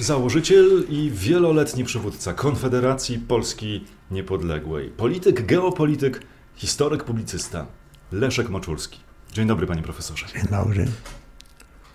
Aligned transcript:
Założyciel 0.00 0.84
i 0.88 1.10
wieloletni 1.10 1.84
przywódca 1.84 2.34
Konfederacji 2.34 3.18
Polski 3.18 3.84
Niepodległej. 4.10 4.88
Polityk, 4.88 5.46
geopolityk, 5.46 6.22
historyk, 6.54 7.04
publicysta. 7.04 7.66
Leszek 8.12 8.48
Moczulski. 8.48 9.00
Dzień 9.32 9.46
dobry, 9.46 9.66
panie 9.66 9.82
profesorze. 9.82 10.26
Dzień 10.34 10.42
dobry. 10.50 10.86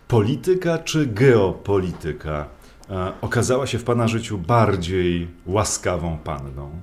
Polityka 0.07 0.77
czy 0.77 1.07
geopolityka 1.07 2.49
e, 2.89 3.11
okazała 3.21 3.67
się 3.67 3.77
w 3.77 3.83
pana 3.83 4.07
życiu 4.07 4.37
bardziej 4.37 5.27
łaskawą 5.45 6.17
panną? 6.17 6.79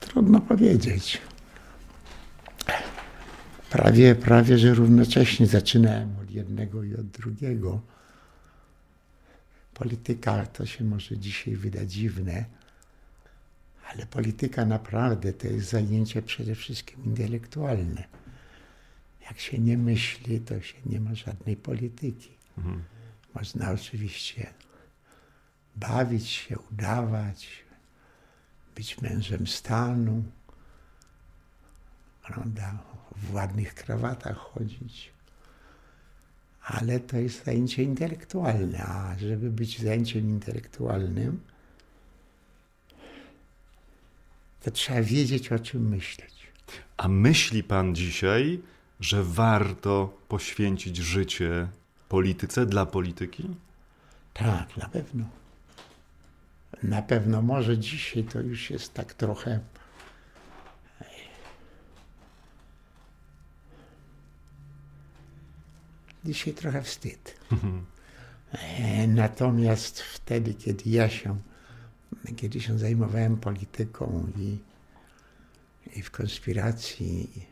Trudno 0.00 0.40
powiedzieć. 0.40 1.20
Prawie, 3.70 4.14
prawie, 4.14 4.58
że 4.58 4.74
równocześnie 4.74 5.46
zaczynałem 5.46 6.08
od 6.22 6.30
jednego 6.30 6.82
i 6.84 6.94
od 6.94 7.06
drugiego. 7.06 7.80
Polityka 9.78 10.46
to 10.46 10.66
się 10.66 10.84
może 10.84 11.18
dzisiaj 11.18 11.56
wydać 11.56 11.92
dziwne, 11.92 12.44
ale 13.90 14.06
polityka 14.06 14.64
naprawdę 14.64 15.32
to 15.32 15.46
jest 15.46 15.70
zajęcie 15.70 16.22
przede 16.22 16.54
wszystkim 16.54 17.04
intelektualne. 17.04 18.04
Jak 19.20 19.38
się 19.40 19.58
nie 19.58 19.78
myśli, 19.78 20.40
to 20.40 20.60
się 20.60 20.76
nie 20.86 21.00
ma 21.00 21.14
żadnej 21.14 21.56
polityki. 21.56 22.30
Mhm. 22.58 22.84
Można 23.34 23.70
oczywiście 23.70 24.54
bawić 25.76 26.28
się, 26.28 26.58
udawać, 26.58 27.64
być 28.74 29.02
mężem 29.02 29.46
stanu, 29.46 30.24
prawda, 32.22 32.78
w 33.16 33.34
ładnych 33.34 33.74
krawatach 33.74 34.36
chodzić. 34.36 35.17
Ale 36.80 37.00
to 37.00 37.16
jest 37.16 37.44
zajęcie 37.44 37.82
intelektualne, 37.82 38.78
a 38.84 39.18
żeby 39.18 39.50
być 39.50 39.78
zajęciem 39.82 40.28
intelektualnym, 40.28 41.40
to 44.62 44.70
trzeba 44.70 45.02
wiedzieć, 45.02 45.52
o 45.52 45.58
czym 45.58 45.88
myśleć. 45.88 46.46
A 46.96 47.08
myśli 47.08 47.62
pan 47.62 47.94
dzisiaj, 47.94 48.60
że 49.00 49.24
warto 49.24 50.18
poświęcić 50.28 50.96
życie 50.96 51.68
polityce 52.08 52.66
dla 52.66 52.86
polityki? 52.86 53.48
Tak, 54.34 54.76
na 54.76 54.88
pewno. 54.88 55.24
Na 56.82 57.02
pewno 57.02 57.42
może 57.42 57.78
dzisiaj 57.78 58.24
to 58.24 58.40
już 58.40 58.70
jest 58.70 58.94
tak 58.94 59.14
trochę. 59.14 59.60
Dzisiaj 66.28 66.54
trochę 66.54 66.82
wstyd. 66.82 67.34
E, 68.52 69.06
natomiast 69.06 70.00
wtedy, 70.00 70.54
kiedy 70.54 70.90
ja 70.90 71.08
się, 71.08 71.40
kiedy 72.36 72.60
się 72.60 72.78
zajmowałem 72.78 73.36
polityką 73.36 74.32
i, 74.36 74.58
i 75.98 76.02
w 76.02 76.10
konspiracji 76.10 77.46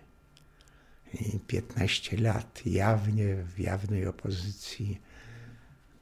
i 1.14 1.38
15 1.46 2.16
lat 2.16 2.66
jawnie, 2.66 3.34
w 3.34 3.58
jawnej 3.58 4.06
opozycji, 4.06 5.00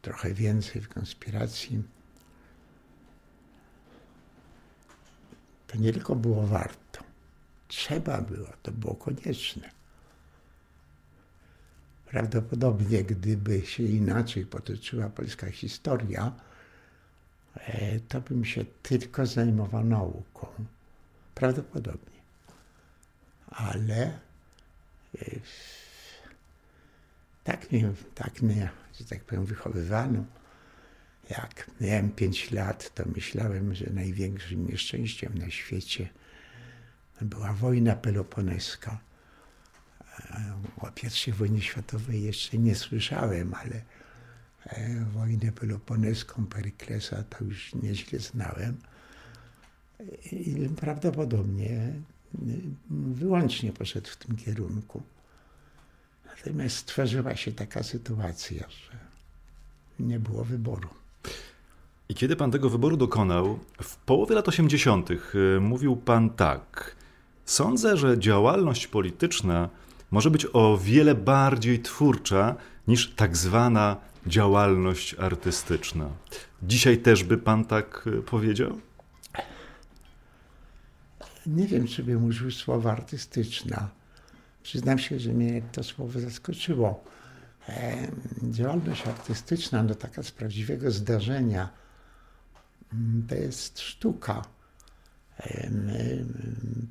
trochę 0.02 0.34
więcej 0.34 0.82
w 0.82 0.88
konspiracji, 0.88 1.82
to 5.66 5.78
nie 5.78 5.92
tylko 5.92 6.16
było 6.16 6.46
warto, 6.46 7.04
trzeba 7.68 8.20
było, 8.20 8.48
to 8.62 8.72
było 8.72 8.94
konieczne. 8.94 9.83
Prawdopodobnie, 12.14 13.04
gdyby 13.04 13.66
się 13.66 13.82
inaczej 13.82 14.46
potoczyła 14.46 15.08
polska 15.08 15.50
historia, 15.50 16.32
e, 17.56 18.00
to 18.00 18.20
bym 18.20 18.44
się 18.44 18.64
tylko 18.82 19.26
zajmował 19.26 19.84
nauką. 19.84 20.46
Prawdopodobnie. 21.34 22.20
Ale 23.48 24.18
e, 25.18 25.30
tak 27.44 27.72
mnie, 27.72 27.92
tak 28.14 28.42
mnie, 28.42 28.70
że 28.98 29.04
tak 29.04 29.24
powiem, 29.24 29.44
wychowywano 29.44 30.24
jak 31.30 31.70
miałem 31.80 32.10
5 32.10 32.50
lat, 32.50 32.94
to 32.94 33.04
myślałem, 33.14 33.74
że 33.74 33.90
największym 33.90 34.66
nieszczęściem 34.66 35.38
na 35.38 35.50
świecie 35.50 36.08
była 37.20 37.52
wojna 37.52 37.96
peloponeska. 37.96 38.98
O 40.80 40.90
I 41.26 41.32
wojnie 41.32 41.62
światowej 41.62 42.22
jeszcze 42.22 42.58
nie 42.58 42.74
słyszałem, 42.74 43.54
ale 43.54 43.82
e, 44.66 45.04
wojnę 45.04 45.52
peloponeską 45.52 46.46
Peryklesa 46.46 47.22
to 47.22 47.44
już 47.44 47.74
nieźle 47.74 48.18
znałem. 48.18 48.76
I 50.32 50.68
prawdopodobnie 50.76 51.92
wyłącznie 52.90 53.72
poszedł 53.72 54.08
w 54.10 54.16
tym 54.16 54.36
kierunku. 54.36 55.02
Natomiast 56.26 56.76
stworzyła 56.76 57.36
się 57.36 57.52
taka 57.52 57.82
sytuacja, 57.82 58.68
że 58.68 58.98
nie 60.00 60.18
było 60.18 60.44
wyboru. 60.44 60.88
I 62.08 62.14
kiedy 62.14 62.36
pan 62.36 62.50
tego 62.50 62.70
wyboru 62.70 62.96
dokonał, 62.96 63.58
w 63.82 63.96
połowie 63.96 64.34
lat 64.34 64.48
80., 64.48 65.10
y, 65.10 65.16
mówił 65.60 65.96
pan 65.96 66.30
tak. 66.30 66.96
Sądzę, 67.44 67.96
że 67.96 68.18
działalność 68.18 68.86
polityczna 68.86 69.68
może 70.14 70.30
być 70.30 70.46
o 70.52 70.78
wiele 70.78 71.14
bardziej 71.14 71.82
twórcza 71.82 72.56
niż 72.88 73.14
tak 73.14 73.36
zwana 73.36 73.96
działalność 74.26 75.14
artystyczna. 75.14 76.08
Dzisiaj 76.62 76.98
też 76.98 77.24
by 77.24 77.38
pan 77.38 77.64
tak 77.64 78.06
y, 78.06 78.22
powiedział? 78.22 78.80
Nie 81.46 81.66
wiem, 81.66 81.86
czy 81.86 82.02
bym 82.02 82.24
użył 82.24 82.50
słowa 82.50 82.92
artystyczna. 82.92 83.88
Przyznam 84.62 84.98
się, 84.98 85.18
że 85.18 85.32
mnie 85.32 85.62
to 85.72 85.82
słowo 85.82 86.20
zaskoczyło. 86.20 87.04
Działalność 88.42 89.06
artystyczna, 89.06 89.82
no 89.82 89.94
taka 89.94 90.22
z 90.22 90.30
prawdziwego 90.30 90.90
zdarzenia, 90.90 91.68
mm, 92.92 93.26
to 93.28 93.34
jest 93.34 93.80
sztuka. 93.80 94.44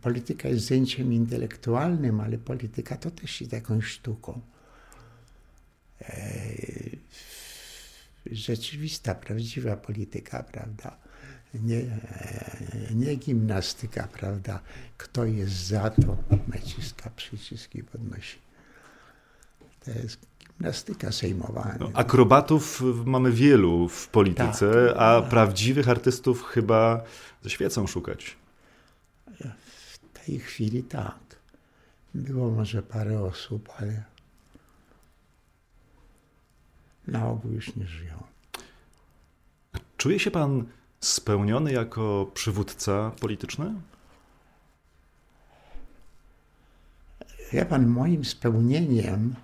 Polityka 0.01 0.49
jest 0.49 0.65
zajęciem 0.65 1.13
intelektualnym, 1.13 2.19
ale 2.19 2.37
polityka 2.37 2.97
to 2.97 3.11
też 3.11 3.41
jest 3.41 3.53
jakąś 3.53 3.85
sztuką. 3.85 4.41
Rzeczywista, 8.31 9.15
prawdziwa 9.15 9.77
polityka, 9.77 10.43
prawda? 10.43 10.97
Nie, 11.53 11.81
nie 12.95 13.15
gimnastyka, 13.15 14.07
prawda? 14.07 14.59
Kto 14.97 15.25
jest 15.25 15.53
za 15.53 15.89
to, 15.89 16.17
naciska 16.47 17.09
przyciski 17.09 17.83
podnosi. 17.83 18.37
To 19.85 19.91
jest 19.91 20.32
gimnastyka 20.57 21.11
sejmowa. 21.11 21.75
No, 21.79 21.89
akrobatów 21.93 22.81
mamy 23.05 23.31
wielu 23.31 23.89
w 23.89 24.07
polityce, 24.07 24.85
tak, 24.87 24.97
a 24.97 25.21
tak. 25.21 25.29
prawdziwych 25.29 25.89
artystów 25.89 26.43
chyba 26.43 27.03
ze 27.41 27.49
świecą 27.49 27.87
szukać. 27.87 28.37
W 29.65 30.25
tej 30.25 30.39
chwili 30.39 30.83
tak. 30.83 31.19
Było 32.13 32.51
może 32.51 32.83
parę 32.83 33.21
osób, 33.21 33.69
ale 33.79 34.03
na 37.07 37.27
ogół 37.27 37.51
już 37.51 37.75
nie 37.75 37.87
żyją. 37.87 38.23
Czuje 39.97 40.19
się 40.19 40.31
pan 40.31 40.65
spełniony 40.99 41.71
jako 41.71 42.31
przywódca 42.33 43.11
polityczny? 43.19 43.73
Ja 47.53 47.65
pan, 47.65 47.87
moim 47.87 48.25
spełnieniem 48.25 49.35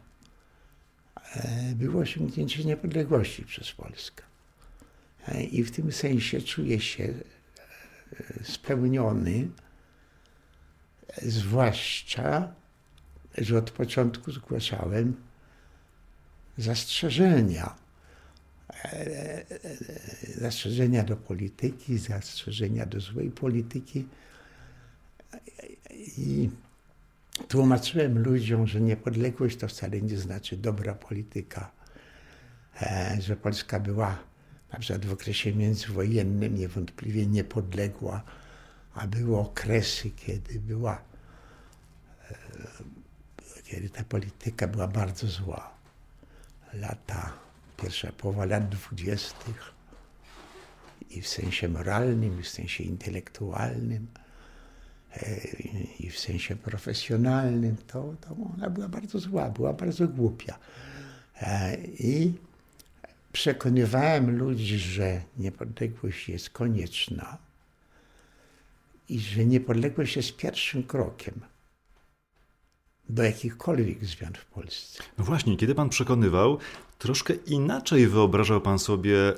było 1.75 2.01
osiągnięcie 2.01 2.63
niepodległości 2.63 3.45
przez 3.45 3.71
Polskę. 3.71 4.23
E, 5.27 5.43
I 5.43 5.63
w 5.63 5.71
tym 5.71 5.91
sensie 5.91 6.41
czuję 6.41 6.79
się 6.79 7.03
e, 7.03 8.43
spełniony, 8.43 9.47
zwłaszcza, 11.21 12.53
że 13.37 13.57
od 13.57 13.71
początku 13.71 14.31
zgłaszałem 14.31 15.15
zastrzeżenia. 16.57 17.75
Zastrzeżenia 20.37 21.03
do 21.03 21.17
polityki, 21.17 21.97
zastrzeżenia 21.97 22.85
do 22.85 22.99
złej 22.99 23.31
polityki. 23.31 24.07
I 26.17 26.49
tłumaczyłem 27.47 28.23
ludziom, 28.23 28.67
że 28.67 28.81
niepodległość 28.81 29.57
to 29.57 29.67
wcale 29.67 30.01
nie 30.01 30.17
znaczy 30.17 30.57
dobra 30.57 30.93
polityka, 30.93 31.71
e, 32.81 33.17
że 33.21 33.35
Polska 33.35 33.79
była 33.79 34.17
na 34.73 34.79
przykład 34.79 35.05
w 35.05 35.13
okresie 35.13 35.53
międzywojennym 35.53 36.55
niewątpliwie 36.55 37.25
niepodległa, 37.25 38.23
a 38.93 39.07
były 39.07 39.37
okresy, 39.37 40.11
kiedy 40.11 40.59
była, 40.59 41.01
e, 42.31 42.35
kiedy 43.63 43.89
ta 43.89 44.03
polityka 44.03 44.67
była 44.67 44.87
bardzo 44.87 45.27
zła. 45.27 45.73
Lata 46.73 47.33
pierwsza 47.77 48.11
połowa 48.11 48.45
lat 48.45 48.69
dwudziestych 48.69 49.73
i 51.09 51.21
w 51.21 51.27
sensie 51.27 51.69
moralnym, 51.69 52.39
i 52.39 52.43
w 52.43 52.49
sensie 52.49 52.83
intelektualnym, 52.83 54.07
i 55.99 56.09
w 56.09 56.19
sensie 56.19 56.55
profesjonalnym, 56.55 57.75
to, 57.87 58.13
to 58.21 58.35
ona 58.55 58.69
była 58.69 58.87
bardzo 58.87 59.19
zła, 59.19 59.49
była 59.49 59.73
bardzo 59.73 60.07
głupia. 60.07 60.59
I 61.99 62.33
przekonywałem 63.31 64.37
ludzi, 64.37 64.79
że 64.79 65.21
niepodległość 65.37 66.29
jest 66.29 66.49
konieczna 66.49 67.37
i 69.09 69.19
że 69.19 69.45
niepodległość 69.45 70.15
jest 70.15 70.35
pierwszym 70.35 70.83
krokiem 70.83 71.41
do 73.09 73.23
jakichkolwiek 73.23 74.05
zmian 74.05 74.33
w 74.33 74.45
Polsce. 74.45 75.03
No 75.17 75.25
właśnie, 75.25 75.57
kiedy 75.57 75.75
pan 75.75 75.89
przekonywał, 75.89 76.57
troszkę 76.99 77.33
inaczej 77.33 78.07
wyobrażał 78.07 78.61
pan 78.61 78.79
sobie 78.79 79.17
e, 79.29 79.33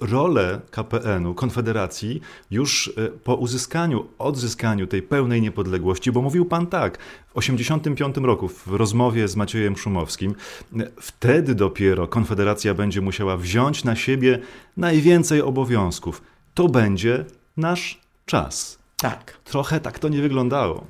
rolę 0.00 0.60
KPN-u, 0.70 1.34
Konfederacji, 1.34 2.20
już 2.50 2.92
e, 2.96 3.08
po 3.08 3.34
uzyskaniu, 3.34 4.06
odzyskaniu 4.18 4.86
tej 4.86 5.02
pełnej 5.02 5.42
niepodległości, 5.42 6.12
bo 6.12 6.22
mówił 6.22 6.44
pan 6.44 6.66
tak, 6.66 6.98
w 6.98 7.34
1985 7.34 8.26
roku 8.26 8.48
w 8.48 8.66
rozmowie 8.66 9.28
z 9.28 9.36
Maciejem 9.36 9.76
Szumowskim, 9.76 10.34
e, 10.76 10.90
wtedy 11.00 11.54
dopiero 11.54 12.08
Konfederacja 12.08 12.74
będzie 12.74 13.00
musiała 13.00 13.36
wziąć 13.36 13.84
na 13.84 13.96
siebie 13.96 14.38
najwięcej 14.76 15.42
obowiązków. 15.42 16.22
To 16.54 16.68
będzie 16.68 17.24
nasz 17.56 18.00
czas. 18.26 18.78
Tak. 18.96 19.38
Trochę 19.44 19.80
tak 19.80 19.98
to 19.98 20.08
nie 20.08 20.22
wyglądało. 20.22 20.86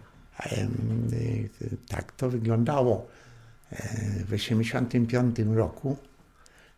Tak 1.88 2.12
to 2.12 2.30
wyglądało. 2.30 3.08
W 3.70 4.30
1985 4.30 5.36
roku 5.56 5.96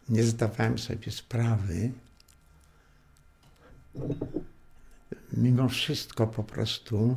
nie 0.08 0.22
zdawałem 0.22 0.78
sobie 0.78 1.12
sprawy, 1.12 1.90
mimo 5.32 5.68
wszystko 5.68 6.26
po 6.26 6.44
prostu 6.44 7.16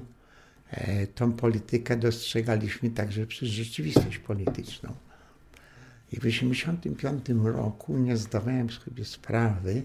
e, 0.69 1.07
tą 1.07 1.33
politykę 1.33 1.97
dostrzegaliśmy 1.97 2.89
także 2.89 3.27
przez 3.27 3.49
rzeczywistość 3.49 4.17
polityczną. 4.17 4.95
I 6.11 6.15
w 6.15 6.21
1985 6.21 7.45
roku 7.55 7.97
nie 7.97 8.17
zdawałem 8.17 8.69
sobie 8.69 9.05
sprawy, 9.05 9.83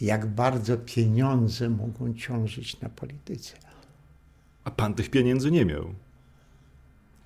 jak 0.00 0.26
bardzo 0.26 0.76
pieniądze 0.76 1.68
mogą 1.68 2.14
ciążyć 2.14 2.80
na 2.80 2.88
polityce. 2.88 3.56
A 4.64 4.70
pan 4.70 4.94
tych 4.94 5.10
pieniędzy 5.10 5.50
nie 5.50 5.64
miał. 5.64 5.94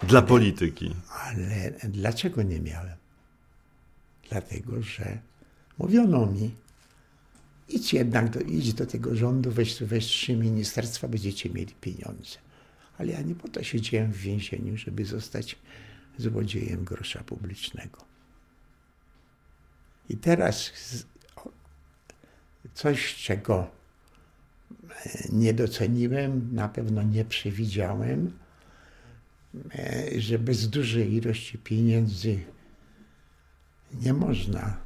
Dla 0.08 0.23
polityki. 0.23 0.94
Ale 1.11 1.73
dlaczego 1.85 2.43
nie 2.43 2.61
miałem? 2.61 2.96
Dlatego, 4.31 4.82
że 4.82 5.19
mówiono 5.79 6.26
mi, 6.26 6.55
idź 7.69 7.94
jednak, 7.94 8.31
do, 8.31 8.40
idź 8.40 8.75
do 8.75 8.87
tego 8.87 9.17
rządu, 9.17 9.50
weź, 9.50 9.82
weź 9.82 10.06
trzy 10.06 10.37
ministerstwa, 10.37 11.08
będziecie 11.08 11.50
mieli 11.50 11.75
pieniądze. 11.75 12.38
Ale 12.99 13.12
ja 13.12 13.23
nie 13.23 13.35
po 13.35 13.49
to 13.49 13.62
siedziałem 13.62 14.12
w 14.12 14.17
więzieniu, 14.17 14.76
żeby 14.76 15.05
zostać 15.05 15.56
złodziejem 16.19 16.85
grosza 16.85 17.25
publicznego. 17.25 17.99
I 20.08 20.17
teraz 20.17 20.73
coś, 22.75 23.14
czego 23.14 23.70
nie 25.33 25.55
doceniłem, 25.55 26.55
na 26.55 26.69
pewno 26.69 27.03
nie 27.03 27.25
przewidziałem, 27.25 28.39
e, 29.75 30.21
że 30.21 30.39
bez 30.39 30.71
dużej 30.71 31.15
ilości 31.15 31.59
pieniędzy 31.59 32.41
nie 33.93 34.12
można 34.12 34.77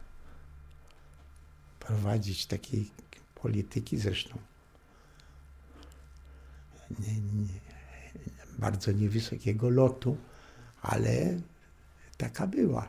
prowadzić 1.81 2.47
takiej 2.47 2.91
polityki, 3.35 3.99
zresztą 3.99 4.39
nie, 7.01 7.15
nie, 7.15 7.61
bardzo 8.59 8.93
niewysokiego 8.93 9.71
lotu, 9.71 10.17
ale 10.83 11.41
taka 12.17 12.47
była. 12.47 12.89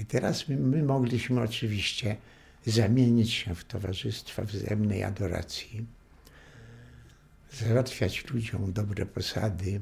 I 0.00 0.06
teraz 0.06 0.48
my, 0.48 0.56
my 0.56 0.82
mogliśmy 0.82 1.40
oczywiście 1.40 2.16
zamienić 2.66 3.32
się 3.32 3.54
w 3.54 3.64
towarzystwa 3.64 4.42
wzajemnej 4.42 5.04
adoracji, 5.04 5.86
załatwiać 7.52 8.30
ludziom 8.30 8.72
dobre 8.72 9.06
posady, 9.06 9.80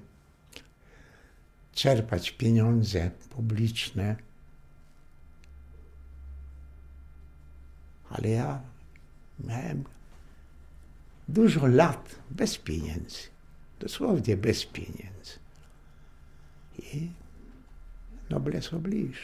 czerpać 1.73 2.31
pieniądze 2.31 3.11
publiczne. 3.31 4.17
Ale 8.11 8.29
ja 8.29 8.61
miałem 9.44 9.85
dużo 11.29 11.67
lat 11.67 12.19
bez 12.31 12.59
pieniędzy, 12.59 13.19
dosłownie 13.81 14.37
bez 14.37 14.67
pieniędzy. 14.67 15.38
I 16.79 17.11
noblesse 18.31 18.77
oblige. 18.77 19.19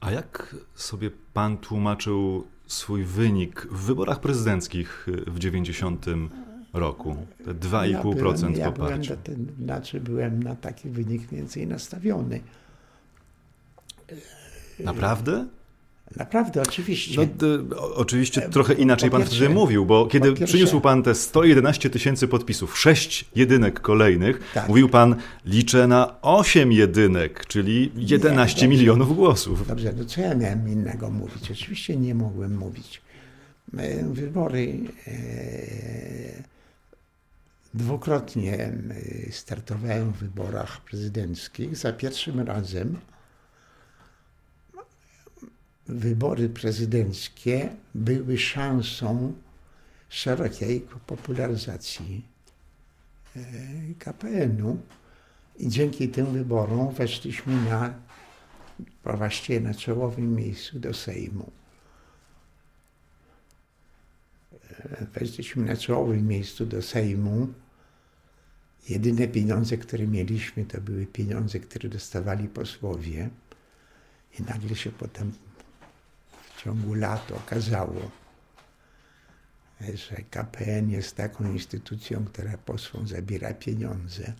A 0.00 0.10
jak 0.10 0.56
sobie 0.74 1.10
pan 1.32 1.58
tłumaczył 1.58 2.46
swój 2.66 3.04
wynik 3.04 3.66
w 3.70 3.86
wyborach 3.86 4.20
prezydenckich 4.20 5.06
w 5.26 5.38
90 5.38 6.06
roku? 6.72 7.16
Te 7.44 7.54
2,5% 7.54 7.90
ja 7.90 8.02
byłem, 8.02 8.54
ja 8.54 8.72
poparcia. 8.72 9.16
Byłem, 9.16 9.46
ten, 9.46 9.64
znaczy 9.64 10.00
byłem 10.00 10.42
na 10.42 10.56
taki 10.56 10.90
wynik 10.90 11.26
więcej 11.26 11.66
nastawiony. 11.66 12.40
Naprawdę? 14.80 15.46
Naprawdę, 16.16 16.62
oczywiście. 16.62 17.20
No, 17.20 17.26
to, 17.38 17.96
oczywiście 17.96 18.40
trochę 18.40 18.74
inaczej 18.74 19.10
po 19.10 19.12
pan 19.12 19.22
pierwsze, 19.22 19.36
wtedy 19.36 19.54
mówił, 19.54 19.86
bo 19.86 20.06
kiedy 20.06 20.32
przyniósł 20.32 20.80
pan 20.80 21.02
te 21.02 21.14
111 21.14 21.90
tysięcy 21.90 22.28
podpisów, 22.28 22.78
6 22.78 23.24
jedynek 23.34 23.80
kolejnych, 23.80 24.40
tak. 24.54 24.68
mówił 24.68 24.88
pan, 24.88 25.16
liczę 25.44 25.86
na 25.86 26.20
8 26.22 26.72
jedynek, 26.72 27.46
czyli 27.46 27.92
11 27.96 28.62
nie, 28.62 28.68
milionów 28.68 29.16
głosów. 29.16 29.66
Dobrze, 29.66 29.92
no 29.98 30.04
co 30.04 30.20
ja 30.20 30.34
miałem 30.34 30.68
innego 30.68 31.10
mówić? 31.10 31.50
Oczywiście 31.50 31.96
nie 31.96 32.14
mogłem 32.14 32.56
mówić. 32.56 33.02
Wybory 34.12 34.78
e, 35.06 35.12
dwukrotnie 37.74 38.72
startowałem 39.30 40.12
w 40.12 40.16
wyborach 40.16 40.80
prezydenckich. 40.80 41.76
Za 41.76 41.92
pierwszym 41.92 42.40
razem 42.40 42.96
wybory 45.88 46.48
prezydenckie 46.48 47.68
były 47.94 48.38
szansą 48.38 49.32
szerokiej 50.08 50.80
popularyzacji 51.06 52.24
e, 53.36 53.40
KPN-u 53.98 54.78
i 55.58 55.68
dzięki 55.68 56.08
tym 56.08 56.26
wyborom 56.26 56.94
weszliśmy 56.94 57.64
na, 57.64 57.94
właściwie 59.04 59.60
na 59.60 59.74
czołowym 59.74 60.34
miejscu 60.34 60.78
do 60.78 60.94
Sejmu. 60.94 61.50
E, 64.80 65.06
weszliśmy 65.14 65.64
na 65.64 65.76
czołowym 65.76 66.26
miejscu 66.26 66.66
do 66.66 66.82
Sejmu. 66.82 67.48
Jedyne 68.88 69.28
pieniądze, 69.28 69.76
które 69.76 70.06
mieliśmy, 70.06 70.64
to 70.64 70.80
były 70.80 71.06
pieniądze, 71.06 71.60
które 71.60 71.88
dostawali 71.88 72.48
posłowie. 72.48 73.30
I 74.38 74.42
nagle 74.42 74.76
się 74.76 74.90
potem 74.90 75.32
ciągu 76.66 76.94
lat 76.94 77.32
okazało, 77.32 78.10
że 79.80 80.16
KPN 80.30 80.90
jest 80.90 81.16
taką 81.16 81.52
instytucją, 81.52 82.24
która 82.24 82.58
posłom 82.58 83.08
zabiera 83.08 83.54
pieniądze, 83.54 84.32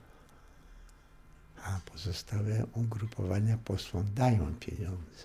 a 1.64 1.80
pozostałe 1.92 2.66
ugrupowania 2.74 3.58
posłom 3.64 4.04
dają 4.14 4.54
pieniądze. 4.60 5.24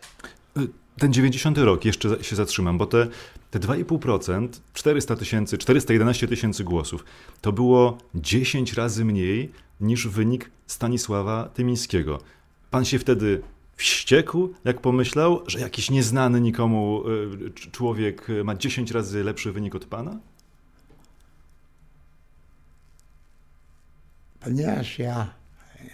Ten 0.97 1.13
90 1.13 1.57
rok, 1.57 1.85
jeszcze 1.85 2.23
się 2.23 2.35
zatrzymam, 2.35 2.77
bo 2.77 2.85
te, 2.85 3.07
te 3.51 3.59
2,5%, 3.59 4.49
400 4.73 5.15
tysięcy, 5.15 5.57
411 5.57 6.27
tysięcy 6.27 6.63
głosów, 6.63 7.05
to 7.41 7.51
było 7.51 7.97
10 8.15 8.73
razy 8.73 9.05
mniej 9.05 9.51
niż 9.81 10.07
wynik 10.07 10.51
Stanisława 10.67 11.49
Tymińskiego. 11.53 12.19
Pan 12.71 12.85
się 12.85 12.99
wtedy 12.99 13.41
wściekł, 13.81 14.53
jak 14.65 14.81
pomyślał, 14.81 15.43
że 15.47 15.59
jakiś 15.59 15.89
nieznany 15.89 16.41
nikomu 16.41 17.03
y, 17.09 17.69
człowiek 17.71 18.27
ma 18.43 18.55
10 18.55 18.91
razy 18.91 19.23
lepszy 19.23 19.51
wynik 19.51 19.75
od 19.75 19.85
pana? 19.85 20.19
Ponieważ 24.39 24.99
ja 24.99 25.33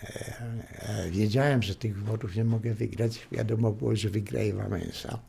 e, 0.04 0.36
e, 0.80 1.12
wiedziałem, 1.12 1.64
że 1.64 1.76
tych 1.76 1.96
wyborów 1.96 2.36
nie 2.36 2.44
mogę 2.44 2.74
wygrać, 2.74 3.28
wiadomo 3.32 3.72
było, 3.72 3.96
że 3.96 4.10
wygraje 4.10 4.54
Wałęsa. 4.54 5.20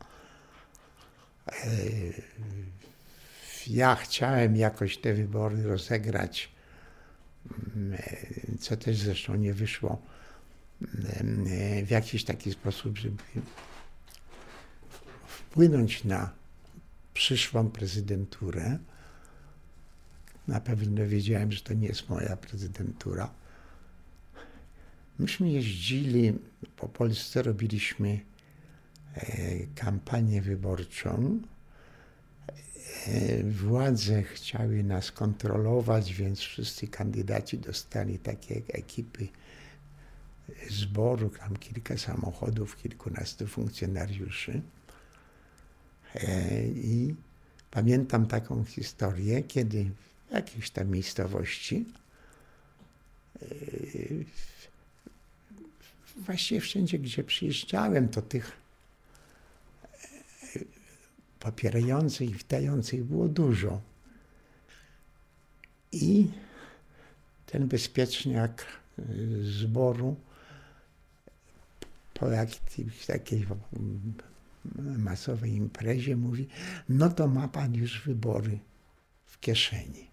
E, 1.47 1.53
ja 3.67 3.95
chciałem 3.95 4.55
jakoś 4.55 4.97
te 4.97 5.13
wybory 5.13 5.63
rozegrać, 5.63 6.49
mm, 7.75 7.97
co 8.59 8.77
też 8.77 8.97
zresztą 8.97 9.35
nie 9.35 9.53
wyszło 9.53 10.01
w 11.83 11.89
jakiś 11.89 12.23
taki 12.23 12.51
sposób, 12.51 12.97
żeby 12.97 13.23
wpłynąć 15.27 16.03
na 16.03 16.29
przyszłą 17.13 17.69
prezydenturę. 17.69 18.77
Na 20.47 20.61
pewno 20.61 21.07
wiedziałem, 21.07 21.51
że 21.51 21.61
to 21.61 21.73
nie 21.73 21.87
jest 21.87 22.09
moja 22.09 22.37
prezydentura. 22.37 23.31
Myśmy 25.19 25.51
jeździli 25.51 26.33
po 26.77 26.89
Polsce, 26.89 27.41
robiliśmy 27.41 28.19
e, 29.15 29.21
kampanię 29.75 30.41
wyborczą. 30.41 31.39
E, 33.07 33.43
władze 33.43 34.23
chciały 34.23 34.83
nas 34.83 35.11
kontrolować, 35.11 36.13
więc 36.13 36.39
wszyscy 36.39 36.87
kandydaci 36.87 37.57
dostali 37.57 38.19
takie 38.19 38.61
ekipy 38.67 39.27
zboru, 40.69 41.29
tam 41.29 41.57
kilka 41.57 41.97
samochodów, 41.97 42.77
kilkunastu 42.77 43.47
funkcjonariuszy. 43.47 44.61
I 46.75 47.15
pamiętam 47.71 48.25
taką 48.25 48.65
historię, 48.65 49.43
kiedy 49.43 49.91
w 50.29 50.33
jakiejś 50.33 50.69
tam 50.69 50.89
miejscowości 50.89 51.85
e, 53.41 53.45
właściwie 56.17 56.61
wszędzie, 56.61 56.99
gdzie 56.99 57.23
przyjeżdżałem, 57.23 58.09
to 58.09 58.21
tych 58.21 58.51
e, 60.55 60.59
popierających 61.39 62.29
i 62.29 62.33
witających 62.33 63.03
było 63.03 63.27
dużo. 63.27 63.81
I 65.91 66.27
ten 67.45 67.67
bezpieczniak 67.67 68.65
zboru 69.41 70.15
po 72.19 72.29
jakiejś 72.29 73.05
takiej 73.05 73.47
masowej 74.97 75.51
imprezie 75.51 76.15
mówi, 76.15 76.47
no 76.89 77.09
to 77.09 77.27
ma 77.27 77.47
pan 77.47 77.75
już 77.75 78.01
wybory 78.01 78.59
w 79.25 79.39
kieszeni. 79.39 80.09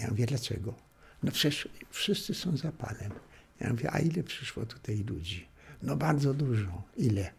Ja 0.00 0.08
mówię, 0.08 0.26
dlaczego? 0.26 0.74
No 1.22 1.32
przecież 1.32 1.68
wszyscy 1.90 2.34
są 2.34 2.56
za 2.56 2.72
panem. 2.72 3.12
Ja 3.60 3.70
mówię, 3.70 3.90
a 3.92 3.98
ile 3.98 4.22
przyszło 4.22 4.66
tutaj 4.66 4.96
ludzi? 4.96 5.46
No 5.82 5.96
bardzo 5.96 6.34
dużo. 6.34 6.82
Ile? 6.96 7.30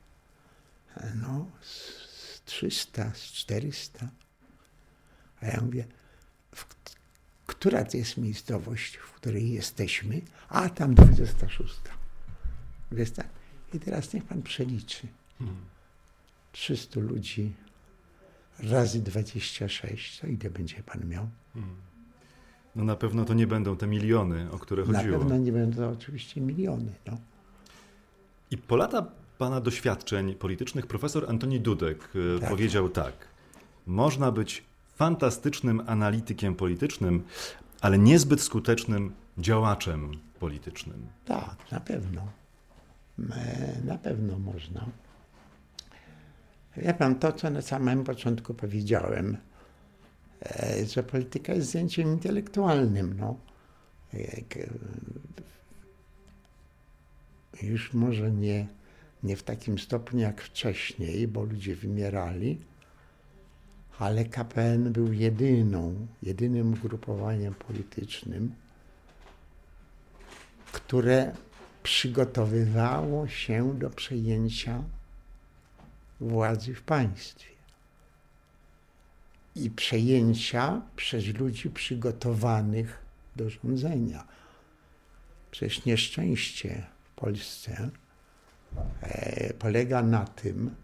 No 1.16 1.52
z 1.62 2.42
300, 2.46 3.12
z 3.14 3.22
400. 3.22 4.10
A 5.42 5.46
ja 5.46 5.62
mówię, 5.62 5.86
która 7.46 7.86
to 7.86 7.98
jest 7.98 8.18
miejscowość, 8.18 8.98
w 8.98 9.12
której 9.12 9.52
jesteśmy? 9.52 10.22
A 10.50 10.70
tam 10.70 10.96
26. 10.96 11.74
Wiesz 12.94 13.12
tak? 13.12 13.28
I 13.74 13.80
teraz 13.80 14.14
niech 14.14 14.24
pan 14.24 14.42
przeliczy. 14.42 15.08
300 16.52 17.00
ludzi 17.00 17.54
razy 18.60 19.02
26, 19.02 20.20
to 20.20 20.28
ile 20.28 20.50
będzie 20.50 20.84
pan 20.84 21.10
miał? 21.10 21.28
No 22.76 22.84
na 22.84 22.96
pewno 22.96 23.26
to 23.26 23.34
nie 23.34 23.48
będą 23.48 23.78
te 23.78 23.88
miliony, 23.88 24.52
o 24.52 24.60
które 24.60 24.86
chodziło. 24.86 25.18
Na 25.18 25.20
pewno 25.20 25.38
nie 25.38 25.52
będą 25.52 25.78
to 25.78 25.90
oczywiście 25.90 26.42
miliony. 26.42 26.94
No. 27.08 27.18
I 28.52 28.58
po 28.58 28.76
lata 28.76 29.08
pana 29.38 29.62
doświadczeń 29.62 30.36
politycznych 30.36 30.88
profesor 30.88 31.30
Antoni 31.30 31.60
Dudek 31.60 32.10
e, 32.36 32.40
tak. 32.40 32.50
powiedział 32.50 32.90
tak. 32.90 33.14
Można 33.88 34.32
być 34.32 34.64
fantastycznym 34.96 35.84
analitykiem 35.88 36.56
politycznym, 36.56 37.24
ale 37.82 38.00
niezbyt 38.00 38.42
skutecznym 38.42 39.14
działaczem 39.38 40.12
politycznym. 40.40 41.08
Tak, 41.26 41.72
na 41.72 41.80
pewno. 41.80 42.28
E, 43.20 43.82
na 43.86 43.98
pewno 43.98 44.40
można. 44.40 44.86
Ja 46.78 46.94
pan, 46.94 47.16
to 47.16 47.32
co 47.32 47.50
na 47.50 47.62
samym 47.62 48.04
początku 48.04 48.54
powiedziałem, 48.54 49.38
e, 50.42 50.86
że 50.86 51.04
polityka 51.04 51.54
jest 51.54 51.68
zdjęciem 51.68 52.08
intelektualnym. 52.08 53.18
No. 53.20 53.36
E, 54.14 54.18
już 57.62 57.94
może 57.94 58.32
nie, 58.32 58.68
nie 59.24 59.38
w 59.38 59.44
takim 59.44 59.80
stopniu 59.80 60.20
jak 60.20 60.42
wcześniej, 60.42 61.28
bo 61.28 61.44
ludzie 61.44 61.76
wymierali, 61.76 62.60
ale 64.00 64.26
KPN 64.26 64.94
był 64.94 65.14
jedyną, 65.14 66.08
jedynym 66.24 66.74
ugrupowaniem 66.74 67.54
politycznym, 67.54 68.56
które 70.72 71.32
przygotowywało 71.84 73.28
się 73.28 73.80
do 73.80 73.90
przejęcia 73.90 74.84
władzy 76.20 76.74
w 76.76 76.82
państwie. 76.82 77.54
I 79.56 79.70
przejęcia 79.70 80.82
przez 80.96 81.26
ludzi 81.26 81.70
przygotowanych 81.70 83.00
do 83.36 83.50
rządzenia. 83.50 84.28
Przecież 85.52 85.86
nieszczęście 85.86 86.86
w 87.04 87.10
Polsce 87.16 87.90
e, 89.02 89.54
polega 89.54 90.04
na 90.04 90.26
tym, 90.26 90.76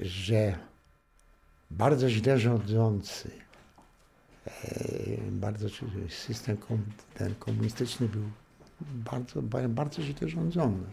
że 0.00 0.58
bardzo 1.70 2.10
źle 2.10 2.38
rządzący, 2.38 3.30
e, 4.46 4.50
bardzo 5.30 5.68
system 6.08 6.56
komunistyczny 7.38 8.08
był 8.08 8.30
bardzo, 8.94 9.42
bardzo 9.68 10.02
źle 10.02 10.28
rządzony. 10.28 10.84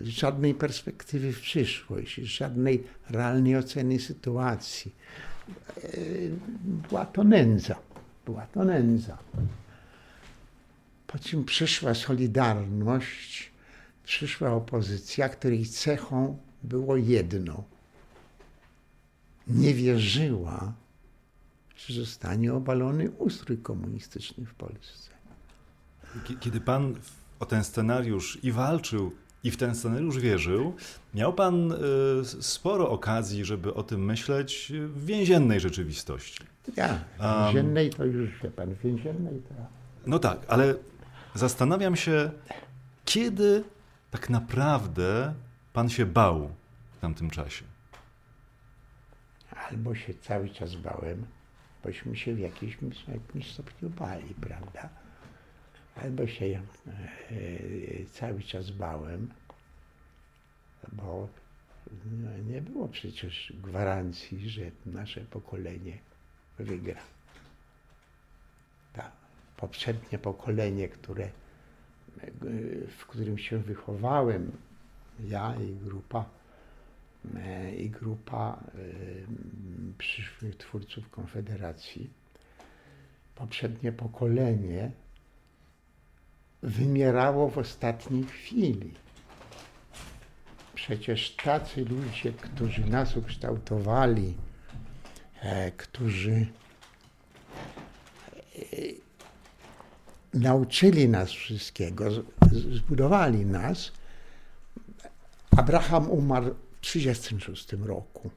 Żadnej 0.00 0.54
perspektywy 0.54 1.32
w 1.32 1.40
przyszłość, 1.40 2.14
żadnej 2.14 2.84
realnej 3.10 3.56
oceny 3.56 4.00
sytuacji. 4.00 4.94
Była 6.88 7.06
to 7.06 7.24
nędza. 7.24 7.76
Była 8.24 8.46
to 8.46 8.64
nędza. 8.64 9.18
Po 11.06 11.18
czym 11.18 11.44
przyszła 11.44 11.94
Solidarność, 11.94 13.50
przyszła 14.04 14.52
opozycja, 14.52 15.28
której 15.28 15.66
cechą 15.66 16.38
było 16.62 16.96
jedno. 16.96 17.64
Nie 19.46 19.74
wierzyła 19.74 20.72
że 21.86 22.00
zostanie 22.00 22.54
obalony 22.54 23.10
ustrój 23.10 23.58
komunistyczny 23.58 24.46
w 24.46 24.54
Polsce. 24.54 25.10
Kiedy 26.40 26.60
pan 26.60 26.94
o 27.40 27.46
ten 27.46 27.64
scenariusz 27.64 28.38
i 28.44 28.52
walczył, 28.52 29.12
i 29.44 29.50
w 29.50 29.56
ten 29.56 29.74
scenariusz 29.74 30.18
wierzył, 30.18 30.76
miał 31.14 31.32
pan 31.32 31.72
y, 31.72 31.76
sporo 32.24 32.90
okazji, 32.90 33.44
żeby 33.44 33.74
o 33.74 33.82
tym 33.82 34.04
myśleć 34.04 34.72
w 34.74 35.06
więziennej 35.06 35.60
rzeczywistości. 35.60 36.44
Ja, 36.76 37.04
w 37.18 37.44
więziennej 37.44 37.90
to 37.90 38.04
już, 38.04 38.42
wie 38.42 38.50
pan, 38.50 38.74
w 38.74 38.78
więziennej 38.78 39.42
to... 39.48 39.54
No 40.06 40.18
tak, 40.18 40.38
ale 40.48 40.74
zastanawiam 41.34 41.96
się, 41.96 42.30
kiedy 43.04 43.64
tak 44.10 44.30
naprawdę 44.30 45.34
pan 45.72 45.88
się 45.88 46.06
bał 46.06 46.50
w 46.92 47.00
tamtym 47.00 47.30
czasie? 47.30 47.64
Albo 49.70 49.94
się 49.94 50.14
cały 50.14 50.48
czas 50.48 50.76
bałem, 50.76 51.26
bośmy 51.84 52.16
się 52.16 52.34
w 52.34 52.38
jakimś, 52.38 52.78
jakimś 53.08 53.52
stopniu 53.52 53.90
bali, 53.90 54.34
prawda? 54.34 54.88
Albo 55.96 56.26
się 56.26 56.44
e, 56.46 56.62
cały 58.12 58.42
czas 58.42 58.70
bałem, 58.70 59.28
bo 60.92 61.28
no, 62.22 62.38
nie 62.38 62.62
było 62.62 62.88
przecież 62.88 63.52
gwarancji, 63.62 64.50
że 64.50 64.62
nasze 64.86 65.20
pokolenie 65.20 65.98
wygra. 66.58 67.00
Ta 68.92 69.12
poprzednie 69.56 70.18
pokolenie, 70.18 70.88
które, 70.88 71.28
w 72.98 73.06
którym 73.06 73.38
się 73.38 73.58
wychowałem, 73.58 74.52
ja 75.20 75.56
i 75.56 75.74
grupa 75.74 76.24
E, 76.24 76.41
i 77.78 77.90
grupa 77.90 78.64
e, 78.74 78.78
przyszłych 79.98 80.56
twórców 80.56 81.10
Konfederacji, 81.10 82.10
poprzednie 83.34 83.92
pokolenie 83.92 84.90
wymierało 86.62 87.48
w 87.48 87.58
ostatniej 87.58 88.24
chwili. 88.24 88.94
Przecież 90.74 91.36
tacy 91.36 91.84
ludzie, 91.84 92.32
którzy 92.32 92.84
nas 92.84 93.16
ukształtowali, 93.16 94.34
e, 95.40 95.70
którzy 95.70 96.46
nauczyli 100.34 101.08
nas 101.08 101.30
wszystkiego, 101.30 102.04
zbudowali 102.74 103.46
nas. 103.46 103.92
Abraham 105.56 106.10
umarł 106.10 106.54
1936 106.82 107.72
roku. 107.72 108.30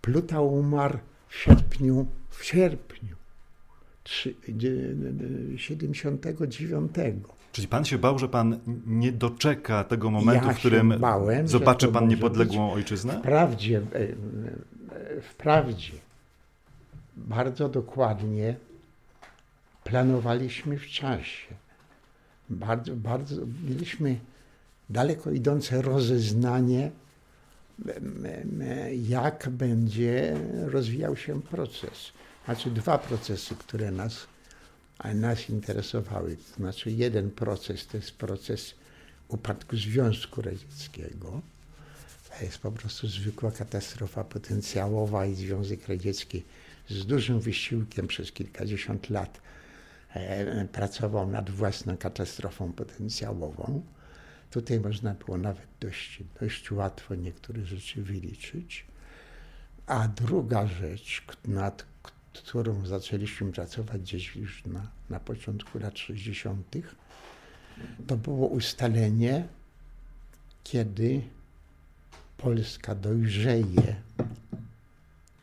Pluta 0.00 0.40
umarł 0.40 0.98
w 1.28 1.36
sierpniu, 1.36 2.06
w 2.30 2.44
sierpniu 2.44 3.16
79. 5.56 7.24
Czyli 7.52 7.68
pan 7.68 7.84
się 7.84 7.98
bał, 7.98 8.18
że 8.18 8.28
pan 8.28 8.58
nie 8.86 9.12
doczeka 9.12 9.84
tego 9.84 10.10
momentu, 10.10 10.46
Ja 10.46 10.52
w 10.54 10.58
którym 10.58 10.94
bałem, 10.98 11.48
zobaczy 11.48 11.88
pan 11.88 12.08
niepodległą 12.08 12.72
ojczyznę? 12.72 13.18
Wprawdzie, 13.18 13.78
e, 13.78 13.82
e, 13.98 15.20
wprawdzie 15.20 15.92
bardzo 17.16 17.68
dokładnie 17.68 18.56
planowaliśmy 19.84 20.78
w 20.78 20.86
czasie. 20.86 21.54
Bardzo, 22.50 22.96
bardzo 22.96 23.36
mieliśmy 23.68 24.16
daleko 24.90 25.30
idące 25.30 25.82
rozeznanie, 25.82 26.90
jak 29.08 29.48
będzie 29.50 30.36
rozwijał 30.66 31.16
się 31.16 31.42
proces. 31.42 32.12
Znaczy 32.44 32.70
dwa 32.70 32.98
procesy, 32.98 33.54
które 33.54 33.90
nas, 33.90 34.26
nas 35.14 35.50
interesowały. 35.50 36.36
Znaczy 36.56 36.90
jeden 36.90 37.30
proces 37.30 37.86
to 37.86 37.96
jest 37.96 38.12
proces 38.12 38.74
upadku 39.28 39.76
Związku 39.76 40.42
Radzieckiego. 40.42 41.40
To 42.28 42.44
jest 42.44 42.58
po 42.58 42.72
prostu 42.72 43.08
zwykła 43.08 43.50
katastrofa 43.50 44.24
potencjałowa 44.24 45.26
i 45.26 45.34
Związek 45.34 45.88
Radziecki 45.88 46.42
z 46.88 47.06
dużym 47.06 47.40
wysiłkiem 47.40 48.06
przez 48.06 48.32
kilkadziesiąt 48.32 49.10
lat 49.10 49.40
e, 50.14 50.64
pracował 50.64 51.28
nad 51.28 51.50
własną 51.50 51.96
katastrofą 51.96 52.72
potencjałową. 52.72 53.82
Tutaj 54.50 54.80
można 54.80 55.14
było 55.14 55.38
nawet 55.38 55.66
dość, 55.80 56.22
dość 56.40 56.72
łatwo 56.72 57.14
niektóre 57.14 57.64
rzeczy 57.64 58.02
wyliczyć. 58.02 58.84
A 59.86 60.08
druga 60.08 60.66
rzecz, 60.66 61.22
nad 61.44 61.86
którą 62.32 62.86
zaczęliśmy 62.86 63.52
pracować 63.52 64.02
gdzieś 64.02 64.36
już 64.36 64.66
na, 64.66 64.90
na 65.10 65.20
początku 65.20 65.78
lat 65.78 65.98
60., 65.98 66.76
to 68.06 68.16
było 68.16 68.48
ustalenie, 68.48 69.48
kiedy 70.64 71.22
Polska 72.36 72.94
dojrzeje 72.94 73.96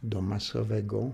do 0.04 0.22
masowego, 0.22 1.12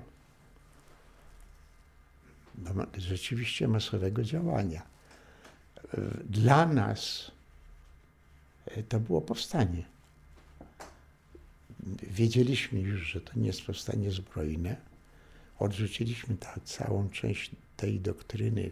do 2.55 2.71
rzeczywiście 2.97 3.67
masowego 3.67 4.23
działania. 4.23 4.81
Dla 6.29 6.65
nas 6.65 7.31
to 8.89 8.99
było 8.99 9.21
powstanie. 9.21 9.83
Wiedzieliśmy 12.03 12.79
już, 12.79 13.01
że 13.01 13.21
to 13.21 13.31
nie 13.39 13.47
jest 13.47 13.61
powstanie 13.61 14.11
zbrojne. 14.11 14.75
Odrzuciliśmy 15.59 16.35
ta, 16.37 16.55
całą 16.65 17.09
część 17.09 17.51
tej 17.77 17.99
doktryny. 17.99 18.71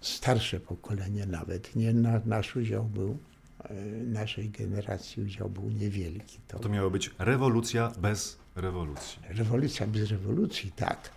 Starsze 0.00 0.60
pokolenie 0.60 1.26
nawet, 1.26 1.76
nie 1.76 1.92
na, 1.94 2.20
nasz 2.26 2.56
udział 2.56 2.84
był, 2.84 3.18
e, 3.64 3.74
naszej 4.04 4.50
generacji 4.50 5.22
udział 5.22 5.48
był 5.50 5.70
niewielki. 5.70 6.38
To, 6.48 6.58
To 6.58 6.68
miała 6.68 6.90
być 6.90 7.10
rewolucja 7.18 7.92
bez 7.98 8.38
rewolucji. 8.56 9.18
rewolucja 9.28 9.86
bez 9.86 10.10
rewolucji, 10.10 10.72
tak. 10.76 11.10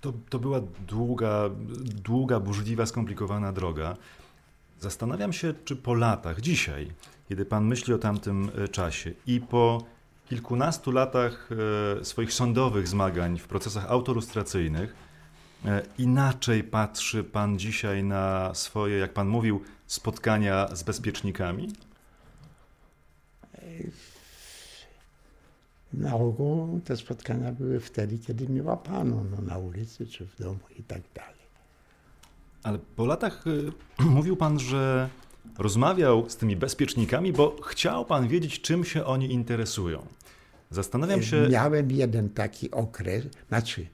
To, 0.00 0.12
to 0.30 0.38
była 0.38 0.60
długa, 0.88 1.50
długa, 2.04 2.40
burzliwa, 2.40 2.86
skomplikowana 2.86 3.52
droga. 3.52 3.96
Zastanawiam 4.80 5.32
się, 5.32 5.54
czy 5.64 5.76
po 5.76 5.94
latach, 5.94 6.40
dzisiaj, 6.40 6.90
kiedy 7.28 7.44
pan 7.44 7.64
myśli 7.64 7.94
o 7.94 7.98
tamtym 7.98 8.50
e, 8.64 8.68
czasie 8.68 9.12
i 9.26 9.40
po 9.40 9.84
kilkunastu 10.28 10.92
latach 10.92 11.50
e, 12.00 12.04
swoich 12.04 12.32
sądowych 12.32 12.88
zmagań 12.88 13.38
w 13.38 13.48
procesach 13.48 13.90
autolustracyjnych, 13.90 14.94
e, 15.64 15.82
inaczej 15.98 16.64
patrzy 16.64 17.24
pan 17.24 17.58
dzisiaj 17.58 18.04
na 18.04 18.54
swoje, 18.54 18.98
jak 18.98 19.12
pan 19.12 19.28
mówił, 19.28 19.62
spotkania 19.86 20.76
z 20.76 20.82
bezpiecznikami? 20.82 21.72
Na 25.92 26.14
ogół 26.14 26.80
te 26.80 26.96
spotkania 26.96 27.52
były 27.52 27.80
wtedy, 27.80 28.18
kiedy 28.18 28.48
mnie 28.48 28.62
łapano, 28.62 29.24
no, 29.30 29.42
na 29.42 29.58
ulicy 29.58 30.06
czy 30.06 30.26
w 30.26 30.38
domu 30.38 30.58
i 30.78 30.82
tak 30.82 31.02
dalej. 31.14 31.37
Ale 32.62 32.78
po 32.78 33.06
latach 33.06 33.46
y, 33.46 33.72
mówił 34.04 34.36
pan, 34.36 34.58
że 34.58 35.08
rozmawiał 35.58 36.30
z 36.30 36.36
tymi 36.36 36.56
bezpiecznikami, 36.56 37.32
bo 37.32 37.56
chciał 37.62 38.04
pan 38.04 38.28
wiedzieć, 38.28 38.60
czym 38.60 38.84
się 38.84 39.04
oni 39.04 39.32
interesują. 39.32 40.06
Zastanawiam 40.70 41.22
się. 41.22 41.48
Miałem 41.50 41.90
jeden 41.90 42.30
taki 42.30 42.70
okres, 42.70 43.24
znaczy 43.48 43.86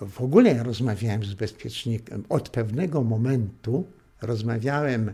e, 0.00 0.06
w 0.06 0.20
ogóle 0.20 0.62
rozmawiałem 0.62 1.24
z 1.24 1.34
bezpiecznikiem. 1.34 2.24
Od 2.28 2.48
pewnego 2.48 3.02
momentu 3.02 3.86
rozmawiałem 4.22 5.12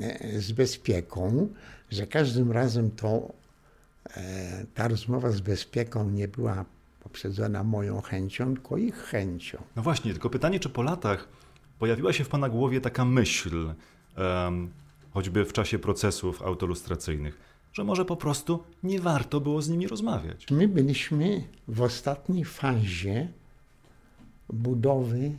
e, 0.00 0.40
z 0.40 0.52
bezpieką, 0.52 1.48
że 1.90 2.06
każdym 2.06 2.52
razem 2.52 2.90
to 2.90 3.32
e, 4.16 4.64
ta 4.74 4.88
rozmowa 4.88 5.30
z 5.30 5.40
bezpieką 5.40 6.10
nie 6.10 6.28
była 6.28 6.64
poprzedzona 7.10 7.64
moją 7.64 8.00
chęcią, 8.00 8.54
tylko 8.54 8.76
ich 8.76 8.94
chęcią. 8.96 9.58
No 9.76 9.82
właśnie, 9.82 10.12
tylko 10.12 10.30
pytanie, 10.30 10.60
czy 10.60 10.68
po 10.68 10.82
latach 10.82 11.28
pojawiła 11.78 12.12
się 12.12 12.24
w 12.24 12.28
pana 12.28 12.48
głowie 12.48 12.80
taka 12.80 13.04
myśl, 13.04 13.74
em, 14.16 14.70
choćby 15.10 15.44
w 15.44 15.52
czasie 15.52 15.78
procesów 15.78 16.42
autolustracyjnych, 16.42 17.38
że 17.72 17.84
może 17.84 18.04
po 18.04 18.16
prostu 18.16 18.62
nie 18.82 19.00
warto 19.00 19.40
było 19.40 19.62
z 19.62 19.68
nimi 19.68 19.86
rozmawiać. 19.88 20.46
My 20.50 20.68
byliśmy 20.68 21.44
w 21.68 21.82
ostatniej 21.82 22.44
fazie 22.44 23.28
budowy 24.52 25.32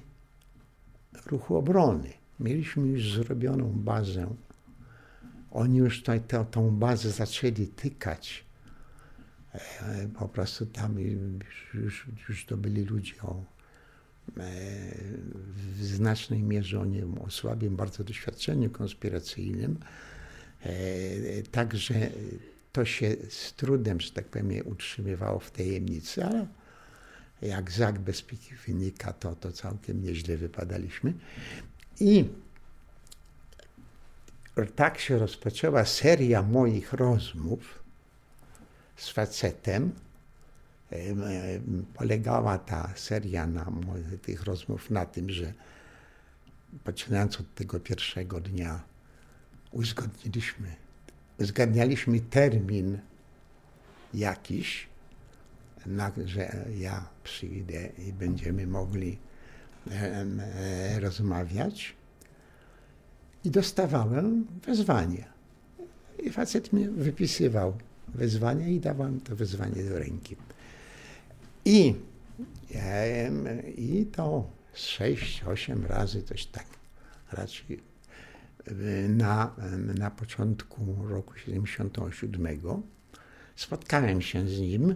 ruchu 1.25 1.55
obrony. 1.57 2.13
Mieliśmy 2.39 2.88
już 2.88 3.13
zrobioną 3.13 3.71
bazę. 3.75 4.36
Oni 5.51 5.77
już 5.77 6.03
tę- 6.03 6.45
tą 6.51 6.71
bazę 6.71 7.12
zaczęli 7.12 7.67
tykać. 7.67 8.43
E, 9.53 10.07
Po 10.19 10.27
prostu 10.27 10.65
tam 10.65 10.99
już, 10.99 12.07
już, 12.29 12.45
to 12.45 12.57
byli 12.57 12.83
ludzie 12.85 13.13
o, 13.21 13.43
e, 14.37 14.43
w 15.77 15.83
znacznej 15.83 16.43
mierze 16.43 16.79
o, 16.79 16.85
nie, 16.85 17.05
o 17.05 17.29
słabym 17.29 17.75
bardzo 17.75 18.03
doświadczeniu 18.03 18.69
konspiracyjnym. 18.69 19.79
E, 20.63 20.71
Także 21.51 21.93
to 22.73 22.85
się 22.85 23.15
z 23.29 23.53
trudem, 23.53 24.01
że 24.01 24.11
tak 24.11 24.25
powiem, 24.25 24.51
utrzymywało 24.65 25.39
w 25.39 25.51
tajemnicy, 25.51 26.25
ale 26.25 26.47
jak 27.41 27.71
z 27.71 27.97
bezpieki 27.97 28.55
wynika, 28.67 29.13
to, 29.13 29.35
to 29.35 29.51
całkiem 29.51 30.03
nieźle 30.03 30.37
wypadaliśmy. 30.37 31.13
I 31.99 32.25
tak 34.75 34.99
się 34.99 35.19
rozpoczęła 35.19 35.85
seria 35.85 36.41
moich 36.41 36.93
rozmów 36.93 37.81
z 39.01 39.09
facetem. 39.09 39.91
Em, 40.91 41.23
em, 41.23 41.85
Polegała 41.93 42.57
ta 42.57 42.93
seria 42.95 43.47
na 43.47 43.65
tych 44.21 44.43
rozmów 44.43 44.89
na 44.89 45.05
tym, 45.05 45.29
że 45.29 45.53
poczynając 46.83 47.39
od 47.39 47.55
tego 47.55 47.79
pierwszego 47.79 48.41
dnia 48.41 48.83
uzgodniliśmy, 49.71 50.75
uzgadnialiśmy 51.39 52.19
termin 52.19 52.99
jakiś, 54.13 54.87
na, 55.85 56.11
że 56.25 56.65
ja 56.77 57.07
przyjdę 57.23 57.89
i 57.97 58.13
będziemy 58.13 58.67
mogli 58.67 59.17
em, 59.89 60.39
e, 60.39 60.99
rozmawiać. 60.99 61.95
I 63.43 63.51
dostawałem 63.51 64.47
wezwanie. 64.65 65.25
I 66.23 66.29
facet 66.29 66.73
mi 66.73 66.89
wypisywał 66.89 67.77
wezwanie 68.15 68.74
i 68.74 68.80
dawałem 68.80 69.21
to 69.21 69.36
wezwanie 69.36 69.84
do 69.84 70.00
ręki. 70.00 70.36
I, 71.65 71.95
i 73.78 74.06
to 74.06 74.47
sześć, 74.74 75.43
osiem 75.43 75.86
razy 75.86 76.24
coś 76.24 76.45
tak 76.45 76.65
raczej 77.32 77.80
y, 78.67 79.10
na, 79.10 79.56
na 79.95 80.12
początku 80.12 80.95
roku 81.08 81.34
77 81.38 82.60
spotkałem 83.56 84.21
się 84.21 84.47
z 84.47 84.60
nim. 84.60 84.95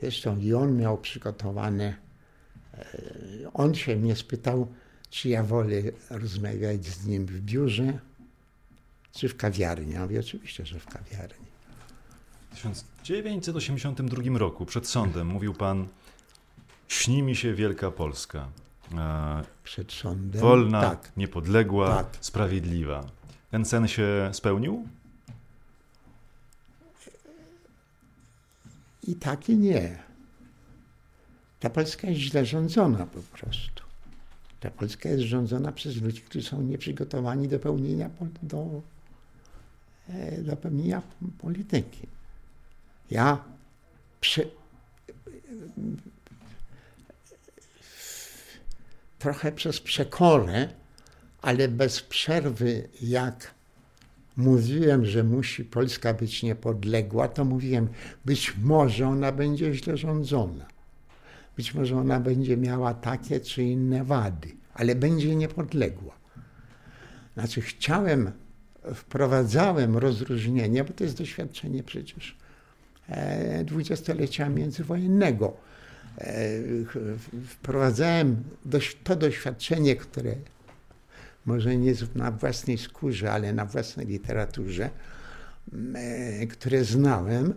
Zresztą 0.00 0.38
i 0.38 0.54
on 0.54 0.76
miał 0.76 0.98
przygotowane, 0.98 1.96
e, 2.74 2.84
on 3.54 3.74
się 3.74 3.96
mnie 3.96 4.16
spytał, 4.16 4.66
czy 5.10 5.28
ja 5.28 5.42
wolę 5.42 5.82
rozmawiać 6.10 6.86
z 6.86 7.06
nim 7.06 7.26
w 7.26 7.40
biurze, 7.40 7.98
czy 9.12 9.28
w 9.28 9.36
kawiarni. 9.36 9.92
Ja 9.92 10.02
mówię, 10.02 10.20
oczywiście, 10.20 10.66
że 10.66 10.80
w 10.80 10.86
kawiarni. 10.86 11.46
W 12.56 12.58
1982 13.02 14.38
roku 14.38 14.66
przed 14.66 14.86
sądem 14.88 15.26
mówił 15.26 15.54
pan: 15.54 15.86
Śni 16.88 17.22
mi 17.22 17.36
się 17.36 17.54
Wielka 17.54 17.90
Polska. 17.90 18.48
E, 18.94 19.44
Przed 19.64 19.92
sądem. 19.92 20.40
wolna, 20.40 20.80
Tak. 20.80 21.12
niepodległa, 21.16 21.96
Tak. 21.96 22.06
sprawiedliwa. 22.20 23.04
Ten 23.50 23.64
sen 23.64 23.88
się 23.88 24.30
spełnił? 24.32 24.84
I 29.08 29.14
tak 29.14 29.48
i 29.48 29.56
nie. 29.56 29.98
Ta 31.60 31.70
Polska 31.70 32.08
jest 32.08 32.20
źle 32.20 32.46
rządzona 32.46 33.06
po 33.06 33.20
prostu. 33.38 33.82
Ta 34.60 34.70
Polska 34.70 35.08
jest 35.08 35.22
rządzona 35.22 35.72
przez 35.72 35.96
ludzi, 36.02 36.20
którzy 36.20 36.48
są 36.48 36.62
nieprzygotowani 36.62 37.48
do 37.48 37.58
pełnienia, 37.58 38.10
do, 38.42 38.82
e, 40.08 40.42
do 40.42 40.56
pełnienia 40.56 41.02
polityki. 41.38 42.06
Ja 43.10 43.44
prze, 44.20 44.42
trochę 49.18 49.52
przez 49.52 49.80
przekorę, 49.80 50.68
ale 51.42 51.68
bez 51.68 52.02
przerwy, 52.02 52.88
jak 53.02 53.54
mówiłem, 54.36 55.06
że 55.06 55.24
musi 55.24 55.64
Polska 55.64 56.14
być 56.14 56.42
niepodległa, 56.42 57.28
to 57.28 57.44
mówiłem, 57.44 57.88
być 58.24 58.56
może 58.62 59.08
ona 59.08 59.32
będzie 59.32 59.74
źle 59.74 59.96
rządzona. 59.96 60.66
Być 61.56 61.74
może 61.74 61.96
ona 61.96 62.20
będzie 62.20 62.56
miała 62.56 62.94
takie 62.94 63.40
czy 63.40 63.62
inne 63.62 64.04
wady, 64.04 64.48
ale 64.74 64.94
będzie 64.94 65.36
niepodległa. 65.36 66.14
Znaczy, 67.34 67.60
chciałem, 67.60 68.32
wprowadzałem 68.94 69.96
rozróżnienie, 69.96 70.84
bo 70.84 70.92
to 70.92 71.04
jest 71.04 71.18
doświadczenie 71.18 71.82
przecież 71.82 72.36
dwudziestolecia 73.64 74.48
międzywojennego. 74.48 75.56
E, 76.18 76.48
wprowadzałem 77.48 78.44
to 79.04 79.16
doświadczenie, 79.16 79.96
które 79.96 80.34
może 81.46 81.76
nie 81.76 81.94
na 82.14 82.30
własnej 82.30 82.78
skórze, 82.78 83.32
ale 83.32 83.52
na 83.52 83.64
własnej 83.64 84.06
literaturze, 84.06 84.90
e, 85.94 86.46
które 86.46 86.84
znałem, 86.84 87.54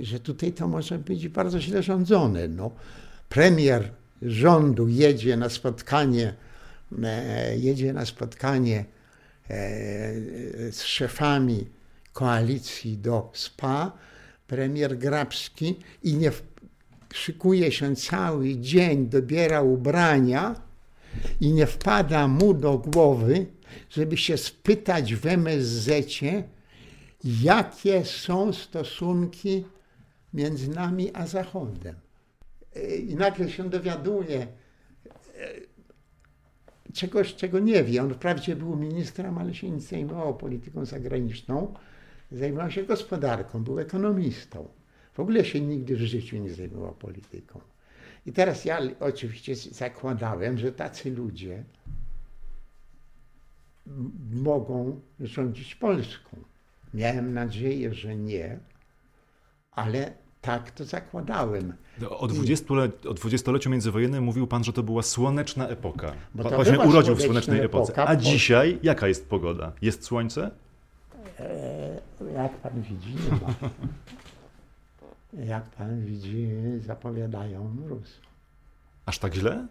że 0.00 0.20
tutaj 0.20 0.52
to 0.52 0.68
może 0.68 0.98
być 0.98 1.28
bardzo 1.28 1.60
źle 1.60 1.82
rządzone. 1.82 2.48
No, 2.48 2.70
premier 3.28 3.90
rządu 4.22 4.88
jedzie 4.88 5.36
na 5.36 5.48
spotkanie, 5.48 6.34
e, 7.02 7.58
jedzie 7.58 7.92
na 7.92 8.06
spotkanie 8.06 8.78
e, 8.78 8.84
z 10.72 10.82
szefami 10.82 11.66
koalicji 12.12 12.98
do 12.98 13.30
SPA, 13.34 13.92
premier 14.46 14.98
Grabski 14.98 15.76
i 16.02 16.14
nie 16.14 16.30
szykuje 17.14 17.72
się 17.72 17.96
cały 17.96 18.56
dzień, 18.56 19.06
dobiera 19.06 19.62
ubrania 19.62 20.54
i 21.40 21.52
nie 21.52 21.66
wpada 21.66 22.28
mu 22.28 22.54
do 22.54 22.78
głowy, 22.78 23.46
żeby 23.90 24.16
się 24.16 24.36
spytać 24.36 25.14
w 25.14 25.26
MSZ, 25.26 25.90
jakie 27.24 28.04
są 28.04 28.52
stosunki 28.52 29.64
między 30.34 30.70
nami 30.70 31.10
a 31.14 31.26
Zachodem 31.26 31.94
i 33.08 33.14
nagle 33.14 33.50
się 33.50 33.70
dowiaduje 33.70 34.40
e, 34.40 34.46
czegoś, 36.92 37.34
czego 37.34 37.58
nie 37.58 37.84
wie. 37.84 38.02
On 38.02 38.14
wprawdzie 38.14 38.56
był 38.56 38.76
ministrem, 38.76 39.38
ale 39.38 39.54
się 39.54 39.70
nie 39.70 39.80
zajmował 39.80 40.36
polityką 40.36 40.84
zagraniczną. 40.84 41.74
Zajmował 42.32 42.70
się 42.70 42.82
gospodarką, 42.84 43.64
był 43.64 43.80
ekonomistą. 43.80 44.68
W 45.12 45.20
ogóle 45.20 45.44
się 45.44 45.60
nigdy 45.60 45.96
w 45.96 46.00
życiu 46.00 46.36
nie 46.36 46.50
zajmował 46.50 46.94
polityką. 46.94 47.60
I 48.26 48.32
teraz 48.32 48.64
ja 48.64 48.78
oczywiście 49.00 49.56
zakładałem, 49.56 50.58
że 50.58 50.72
tacy 50.72 51.10
ludzie 51.10 51.64
mogą 54.32 55.00
rządzić 55.20 55.74
Polską. 55.74 56.36
Miałem 56.94 57.34
nadzieję, 57.34 57.94
że 57.94 58.16
nie, 58.16 58.58
ale 59.70 60.12
tak 60.40 60.70
to 60.70 60.84
zakładałem. 60.84 61.72
No, 62.00 62.18
o, 62.18 62.26
20 62.26 62.74
o 63.08 63.14
dwudziestoleciu 63.14 63.70
międzywojennym 63.70 64.24
mówił 64.24 64.46
pan, 64.46 64.64
że 64.64 64.72
to 64.72 64.82
była 64.82 65.02
słoneczna 65.02 65.68
epoka. 65.68 66.12
Bo 66.34 66.50
pan 66.50 66.64
się 66.64 66.78
urodził 66.78 67.14
w 67.14 67.22
słonecznej 67.22 67.60
epoce. 67.60 67.92
Epoka, 67.92 68.08
A 68.08 68.16
dzisiaj 68.16 68.78
jaka 68.82 69.08
jest 69.08 69.28
pogoda? 69.28 69.72
Jest 69.82 70.04
słońce? 70.04 70.50
E, 71.40 72.32
jak 72.34 72.56
pan 72.56 72.82
widzi, 72.82 73.14
nie 73.14 73.30
ma. 73.30 73.70
Jak 75.44 75.64
pan 75.64 76.04
widzi, 76.04 76.48
zapowiadają 76.80 77.68
mróz. 77.68 78.20
Aż 79.06 79.18
tak 79.18 79.34
źle? 79.34 79.66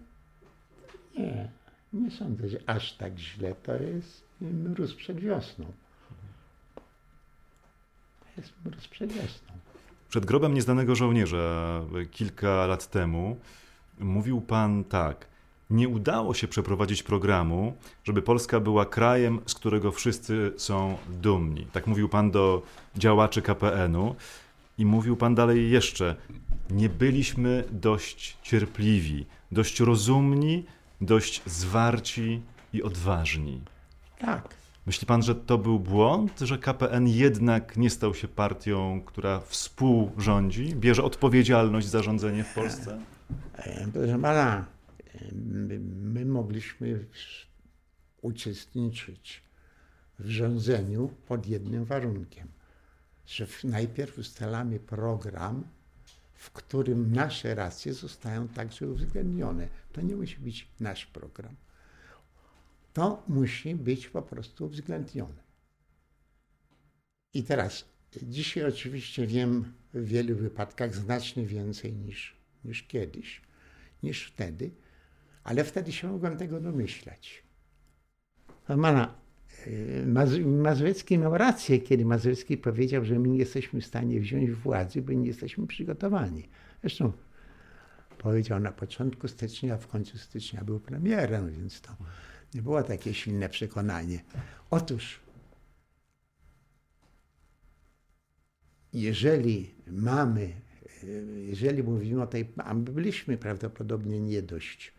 Nie, 1.17 1.49
nie 1.93 2.11
sądzę, 2.11 2.49
że 2.49 2.57
aż 2.67 2.93
tak 2.93 3.19
źle. 3.19 3.55
To 3.55 3.75
jest 3.75 4.23
mróz 4.41 4.95
przed 4.95 5.19
wiosną. 5.19 5.65
Jest 8.37 8.53
mróz 8.65 8.87
przed 8.87 9.13
wiosną. 9.13 9.53
Przed 10.09 10.25
grobem 10.25 10.53
nieznanego 10.53 10.95
żołnierza 10.95 11.81
kilka 12.11 12.65
lat 12.67 12.89
temu 12.89 13.37
mówił 13.99 14.41
pan 14.41 14.83
tak. 14.83 15.27
Nie 15.69 15.89
udało 15.89 16.33
się 16.33 16.47
przeprowadzić 16.47 17.03
programu, 17.03 17.73
żeby 18.03 18.21
Polska 18.21 18.59
była 18.59 18.85
krajem, 18.85 19.39
z 19.45 19.53
którego 19.53 19.91
wszyscy 19.91 20.53
są 20.57 20.97
dumni. 21.21 21.67
Tak 21.71 21.87
mówił 21.87 22.09
pan 22.09 22.31
do 22.31 22.61
działaczy 22.95 23.41
KPN-u. 23.41 24.15
I 24.77 24.85
mówił 24.85 25.17
pan 25.17 25.35
dalej 25.35 25.71
jeszcze, 25.71 26.15
nie 26.69 26.89
byliśmy 26.89 27.63
dość 27.71 28.37
cierpliwi, 28.43 29.25
dość 29.51 29.79
rozumni, 29.79 30.65
dość 31.01 31.41
zwarci 31.45 32.41
i 32.73 32.83
odważni. 32.83 33.61
Tak. 34.19 34.55
Myśli 34.85 35.07
pan, 35.07 35.23
że 35.23 35.35
to 35.35 35.57
był 35.57 35.79
błąd, 35.79 36.39
że 36.39 36.57
KPN 36.57 37.07
jednak 37.07 37.77
nie 37.77 37.89
stał 37.89 38.13
się 38.13 38.27
partią, 38.27 39.01
która 39.05 39.39
współrządzi, 39.39 40.75
bierze 40.75 41.03
odpowiedzialność 41.03 41.87
za 41.87 42.03
rządzenie 42.03 42.43
w 42.43 42.53
Polsce? 42.53 42.99
Proszę 43.93 44.19
pana, 44.21 44.65
my 45.95 46.25
mogliśmy 46.25 47.05
uczestniczyć 48.21 49.43
w 50.19 50.29
rządzeniu 50.29 51.09
pod 51.27 51.47
jednym 51.47 51.85
warunkiem, 51.85 52.47
że 53.25 53.47
najpierw 53.63 54.17
ustalamy 54.17 54.79
program, 54.79 55.63
w 56.33 56.51
którym 56.51 57.13
nasze 57.13 57.55
racje 57.55 57.93
zostają 57.93 58.47
także 58.47 58.87
uwzględnione. 58.87 59.67
To 59.93 60.01
nie 60.01 60.15
musi 60.15 60.37
być 60.37 60.67
nasz 60.79 61.05
program. 61.05 61.55
To 62.93 63.23
musi 63.27 63.75
być 63.75 64.09
po 64.09 64.21
prostu 64.21 64.65
uwzględnione. 64.65 65.45
I 67.33 67.43
teraz, 67.43 67.85
dzisiaj 68.23 68.63
oczywiście 68.63 69.27
wiem 69.27 69.73
w 69.93 70.05
wielu 70.05 70.35
wypadkach 70.35 70.95
znacznie 70.95 71.45
więcej 71.45 71.93
niż, 71.93 72.35
niż 72.65 72.83
kiedyś, 72.83 73.41
niż 74.03 74.27
wtedy, 74.27 74.71
ale 75.45 75.63
wtedy 75.63 75.91
się 75.91 76.07
mogłem 76.07 76.37
tego 76.37 76.59
domyślać. 76.59 77.43
Pana, 78.67 79.15
y, 79.67 80.03
Mazowiecki 80.45 81.17
miał 81.17 81.37
rację, 81.37 81.79
kiedy 81.79 82.05
Mazowiecki 82.05 82.57
powiedział, 82.57 83.05
że 83.05 83.19
my 83.19 83.27
nie 83.27 83.37
jesteśmy 83.37 83.81
w 83.81 83.85
stanie 83.85 84.19
wziąć 84.19 84.51
władzy, 84.51 85.01
bo 85.01 85.13
nie 85.13 85.27
jesteśmy 85.27 85.67
przygotowani. 85.67 86.49
Zresztą 86.81 87.11
powiedział 88.17 88.59
na 88.59 88.71
początku 88.71 89.27
stycznia, 89.27 89.73
a 89.73 89.77
w 89.77 89.87
końcu 89.87 90.17
stycznia 90.17 90.63
był 90.63 90.79
premierem, 90.79 91.51
więc 91.51 91.81
to 91.81 91.95
nie 92.53 92.61
było 92.61 92.83
takie 92.83 93.13
silne 93.13 93.49
przekonanie. 93.49 94.19
Otóż, 94.69 95.19
jeżeli 98.93 99.75
mamy, 99.87 100.53
jeżeli 101.47 101.83
mówimy 101.83 102.21
o 102.21 102.27
tej, 102.27 102.53
a 102.57 102.73
my 102.73 102.83
byliśmy 102.83 103.37
prawdopodobnie 103.37 104.19
nie 104.19 104.41
dość, 104.41 104.94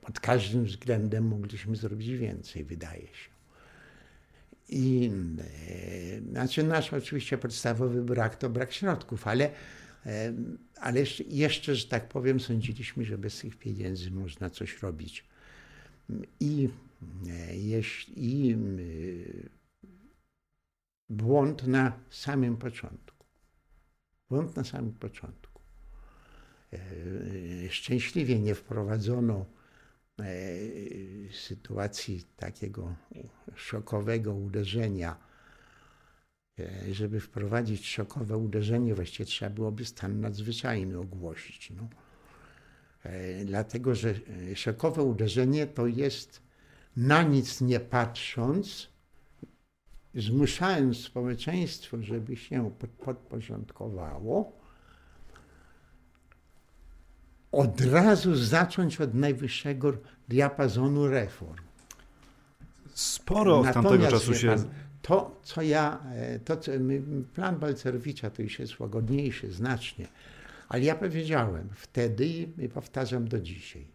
pod 0.00 0.20
każdym 0.20 0.64
względem 0.64 1.28
mogliśmy 1.28 1.76
zrobić 1.76 2.10
więcej, 2.10 2.64
wydaje 2.64 3.06
się. 3.06 3.30
I 4.68 5.10
e, 5.40 6.30
znaczy 6.30 6.62
nasz 6.62 6.92
oczywiście 6.92 7.38
podstawowy 7.38 8.02
brak 8.02 8.36
to 8.36 8.50
brak 8.50 8.72
środków, 8.72 9.26
ale 9.26 9.50
ale 10.80 11.04
jeszcze, 11.28 11.74
że 11.74 11.88
tak 11.88 12.08
powiem, 12.08 12.40
sądziliśmy, 12.40 13.04
że 13.04 13.18
bez 13.18 13.38
tych 13.38 13.56
pieniędzy 13.56 14.10
można 14.10 14.50
coś 14.50 14.82
robić. 14.82 15.24
I, 16.40 16.68
i 18.16 18.56
błąd 21.08 21.66
na 21.66 21.92
samym 22.10 22.56
początku. 22.56 23.26
Błąd 24.30 24.56
na 24.56 24.64
samym 24.64 24.92
początku. 24.92 25.62
E, 26.72 26.78
szczęśliwie 27.70 28.38
nie 28.38 28.54
wprowadzono 28.54 29.40
e, 29.40 29.57
sytuacji 31.32 32.24
takiego 32.36 32.94
szokowego 33.54 34.34
uderzenia 34.34 35.28
E, 36.60 36.94
żeby 36.94 37.20
wprowadzić 37.20 37.86
szokowe 37.86 38.36
uderzenie, 38.36 38.94
właściwie 38.94 39.24
trzeba 39.24 39.50
byłoby 39.50 39.84
stan 39.84 40.20
nadzwyczajny 40.20 40.98
ogłosić. 40.98 41.70
No. 41.70 41.88
E, 43.02 43.44
dlatego, 43.44 43.94
że 43.94 44.14
e, 44.52 44.56
szokowe 44.56 45.02
uderzenie 45.02 45.66
to 45.66 45.86
jest 45.86 46.42
na 46.96 47.22
nic 47.22 47.60
nie 47.60 47.80
patrząc, 47.80 48.88
zmuszając 50.14 50.98
społeczeństwo, 50.98 52.02
żeby 52.02 52.36
się 52.36 52.70
podporządkowało, 53.04 54.58
od 57.52 57.80
razu 57.80 58.36
zacząć 58.36 59.00
od 59.00 59.14
najwyższego 59.14 59.92
diapazonu 60.28 61.06
reform. 61.06 61.64
Sporo 62.94 63.60
od 63.60 63.72
tamtego 63.72 64.08
czasu 64.08 64.34
się... 64.34 64.48
Pan, 64.48 64.68
to, 65.02 65.40
co 65.42 65.62
ja, 65.62 66.04
e, 66.14 66.38
to, 66.38 66.56
co, 66.56 66.72
plan 67.34 67.58
Balcerowicza 67.58 68.30
to 68.30 68.42
już 68.42 68.58
jest 68.58 68.80
łagodniejszy 68.80 69.52
znacznie, 69.52 70.06
ale 70.68 70.82
ja 70.82 70.94
powiedziałem 70.94 71.68
wtedy 71.74 72.26
i 72.58 72.68
powtarzam 72.68 73.28
do 73.28 73.40
dzisiaj, 73.40 73.88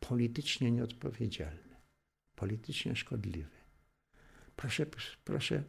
politycznie 0.00 0.70
nieodpowiedzialny, 0.70 1.76
politycznie 2.34 2.96
szkodliwy. 2.96 3.50
Proszę, 4.56 4.86
proszę 5.24 5.62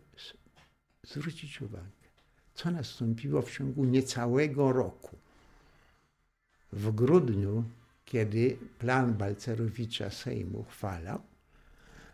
zwrócić 1.03 1.61
uwagę, 1.61 2.09
co 2.53 2.71
nastąpiło 2.71 3.41
w 3.41 3.51
ciągu 3.51 3.85
niecałego 3.85 4.71
roku. 4.71 5.17
W 6.73 6.91
grudniu, 6.91 7.63
kiedy 8.06 8.58
plan 8.80 9.13
Balcerowicza 9.13 10.10
Sejm 10.10 10.56
uchwalał, 10.56 11.21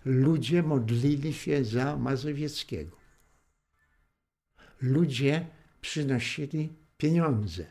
ludzie 0.06 0.64
modlili 0.64 1.34
się 1.34 1.64
za 1.64 1.98
Mazowieckiego. 1.98 2.98
Ludzie 4.82 5.46
przynosili 5.82 6.70
pieniądze. 6.98 7.66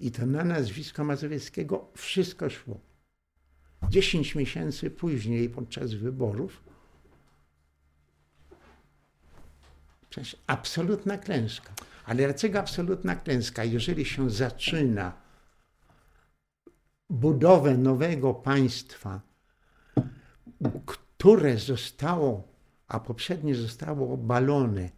I 0.00 0.10
to 0.10 0.26
na 0.26 0.44
nazwisko 0.44 1.04
Mazowieckiego 1.04 1.88
wszystko 1.96 2.50
szło. 2.50 2.80
Dziesięć 3.88 4.34
miesięcy 4.34 4.90
później, 4.90 5.50
podczas 5.50 5.94
wyborów, 5.94 6.62
przecież 10.10 10.36
absolutna 10.46 11.18
klęska. 11.18 11.74
Ale 12.04 12.24
dlaczego 12.24 12.58
absolutna 12.58 13.16
klęska? 13.16 13.64
Jeżeli 13.64 14.04
się 14.04 14.30
zaczyna 14.30 15.27
budowę 17.10 17.76
nowego 17.78 18.34
państwa, 18.34 19.20
które 20.86 21.58
zostało, 21.58 22.48
a 22.88 23.00
poprzednie 23.00 23.54
zostało 23.54 24.14
obalone 24.14 24.90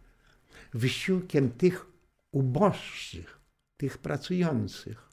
wysiłkiem 0.73 1.51
tych 1.51 1.85
uboższych, 2.31 3.39
tych 3.77 3.97
pracujących. 3.97 5.09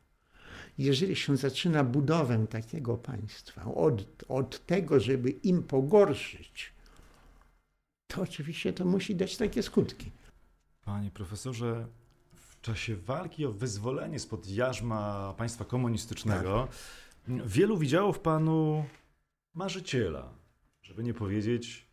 Jeżeli 0.78 1.16
się 1.16 1.37
zaczyna 1.37 1.84
budowę 1.84 2.46
takiego 2.46 2.96
państwa 2.96 3.64
od, 3.64 4.24
od 4.28 4.66
tego, 4.66 5.00
żeby 5.00 5.30
im 5.30 5.62
pogorszyć, 5.62 6.72
to 8.06 8.22
oczywiście 8.22 8.72
to 8.72 8.84
musi 8.84 9.16
dać 9.16 9.37
takie 9.37 9.62
skutki. 9.62 10.11
Panie 10.84 11.11
profesorze, 11.11 11.87
czasie 12.68 12.96
walki 12.96 13.46
o 13.46 13.52
wyzwolenie 13.52 14.18
spod 14.18 14.48
jarzma 14.48 15.35
państwa 15.37 15.64
komunistycznego 15.64 16.68
tak. 17.26 17.46
wielu 17.46 17.78
widziało 17.78 18.12
w 18.12 18.20
panu 18.20 18.85
marzyciela, 19.54 20.33
żeby 20.83 21.04
nie 21.04 21.14
powiedzieć 21.14 21.88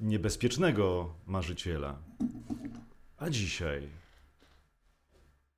niebezpiecznego 0.00 1.14
marzyciela. 1.26 1.98
A 3.16 3.30
dzisiaj 3.30 3.88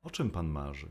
o 0.03 0.11
czym 0.11 0.31
pan 0.31 0.47
marzy? 0.47 0.89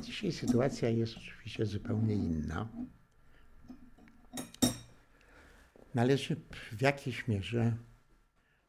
Dzisiaj 0.00 0.32
sytuacja 0.32 0.88
jest 0.88 1.16
oczywiście 1.16 1.66
zupełnie 1.66 2.14
inna. 2.14 2.68
Należy 5.94 6.36
w 6.72 6.82
jakiejś 6.82 7.28
mierze 7.28 7.76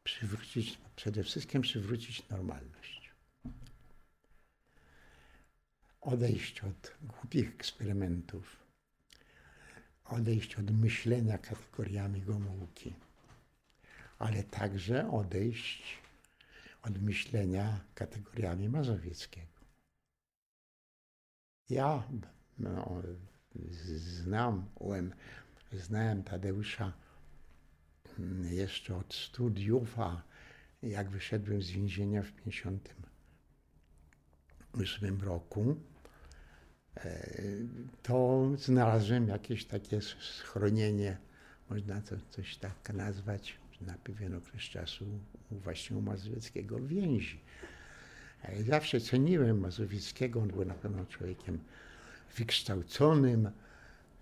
przywrócić, 0.04 0.78
przede 0.96 1.22
wszystkim 1.22 1.62
przywrócić 1.62 2.28
normalność. 2.28 3.12
Odejść 6.00 6.64
od 6.64 6.92
głupich 7.02 7.48
eksperymentów, 7.48 8.56
odejść 10.04 10.56
od 10.56 10.70
myślenia 10.70 11.38
kategoriami 11.38 12.22
Gomułki, 12.22 12.94
ale 14.18 14.42
także 14.42 15.10
odejść 15.10 15.98
od 16.82 17.02
myślenia 17.02 17.80
kategoriami 17.94 18.68
Mazowieckiego. 18.68 19.54
Ja 21.68 22.02
no, 22.58 23.02
znam, 23.96 24.68
znałem 25.72 26.22
Tadeusza 26.22 26.92
jeszcze 28.42 28.96
od 28.96 29.14
studiów, 29.14 29.98
a 29.98 30.22
jak 30.88 31.10
wyszedłem 31.10 31.62
z 31.62 31.70
więzienia 31.70 32.22
w 32.22 32.32
1958 32.32 35.20
roku, 35.20 35.76
e, 36.96 37.28
to 38.02 38.48
znalazłem 38.56 39.28
jakieś 39.28 39.64
takie 39.64 40.00
schronienie, 40.00 41.16
można 41.70 42.00
to 42.00 42.16
coś 42.30 42.56
tak 42.56 42.92
nazwać, 42.94 43.58
na 43.80 43.94
pewien 43.94 44.34
okres 44.34 44.62
czasu 44.62 45.06
właśnie 45.50 45.96
u 45.96 46.00
Mazowieckiego 46.00 46.80
więzi. 46.80 47.40
Zawsze 48.66 49.00
ceniłem 49.00 49.60
Mazowieckiego, 49.60 50.40
on 50.40 50.48
był 50.48 50.64
na 50.64 50.74
pewno 50.74 51.06
człowiekiem 51.06 51.58
wykształconym, 52.36 53.50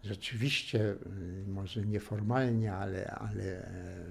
rzeczywiście, 0.02 0.80
y, 0.80 1.44
może 1.46 1.86
nieformalnie, 1.86 2.72
ale, 2.72 3.06
ale 3.10 3.42
e, 3.42 4.04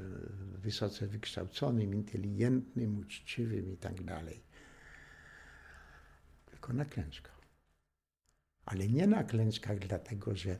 wysoce 0.57 1.07
wykształconym, 1.07 1.93
inteligentnym, 1.93 2.99
uczciwym 2.99 3.73
i 3.73 3.77
tak 3.77 4.03
dalej. 4.03 4.43
Tylko 6.45 6.73
na 6.73 6.85
klęczkach. 6.85 7.41
Ale 8.65 8.87
nie 8.87 9.07
na 9.07 9.23
klęczkach 9.23 9.79
dlatego, 9.79 10.35
że, 10.35 10.57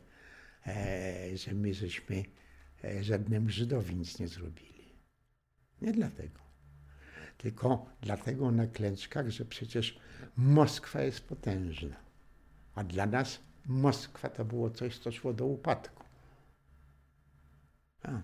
e, 0.68 1.38
że 1.38 1.54
my 1.54 1.74
żeśmy 1.74 2.24
e, 2.84 3.04
żadnemu 3.04 3.50
Żydowi 3.50 3.96
nic 3.96 4.20
nie 4.20 4.28
zrobili. 4.28 4.96
Nie 5.82 5.92
dlatego. 5.92 6.40
Tylko 7.38 7.86
dlatego 8.02 8.52
na 8.52 8.68
klęczkach, 8.68 9.30
że 9.30 9.46
przecież 9.46 10.00
Moskwa 10.36 11.02
jest 11.02 11.28
potężna. 11.28 11.96
A 12.76 12.84
dla 12.84 13.06
nas 13.06 13.40
Moskwa 13.66 14.30
to 14.30 14.46
było 14.46 14.70
coś, 14.70 14.98
co 14.98 15.12
szło 15.12 15.34
do 15.34 15.46
upadku. 15.46 16.04
A, 18.04 18.22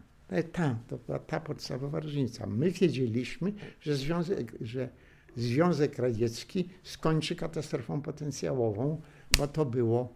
ta, 0.52 0.76
to 0.88 0.98
była 0.98 1.20
ta 1.20 1.40
podstawowa 1.40 2.00
różnica. 2.00 2.48
My 2.48 2.72
wiedzieliśmy, 2.72 3.54
że 3.82 3.96
Związek, 3.96 4.56
że 4.62 4.90
Związek 5.36 5.98
Radziecki 5.98 6.70
skończy 6.84 7.36
katastrofą 7.36 8.02
potencjałową, 8.02 9.02
bo 9.38 9.48
to 9.48 9.66
było, 9.66 10.14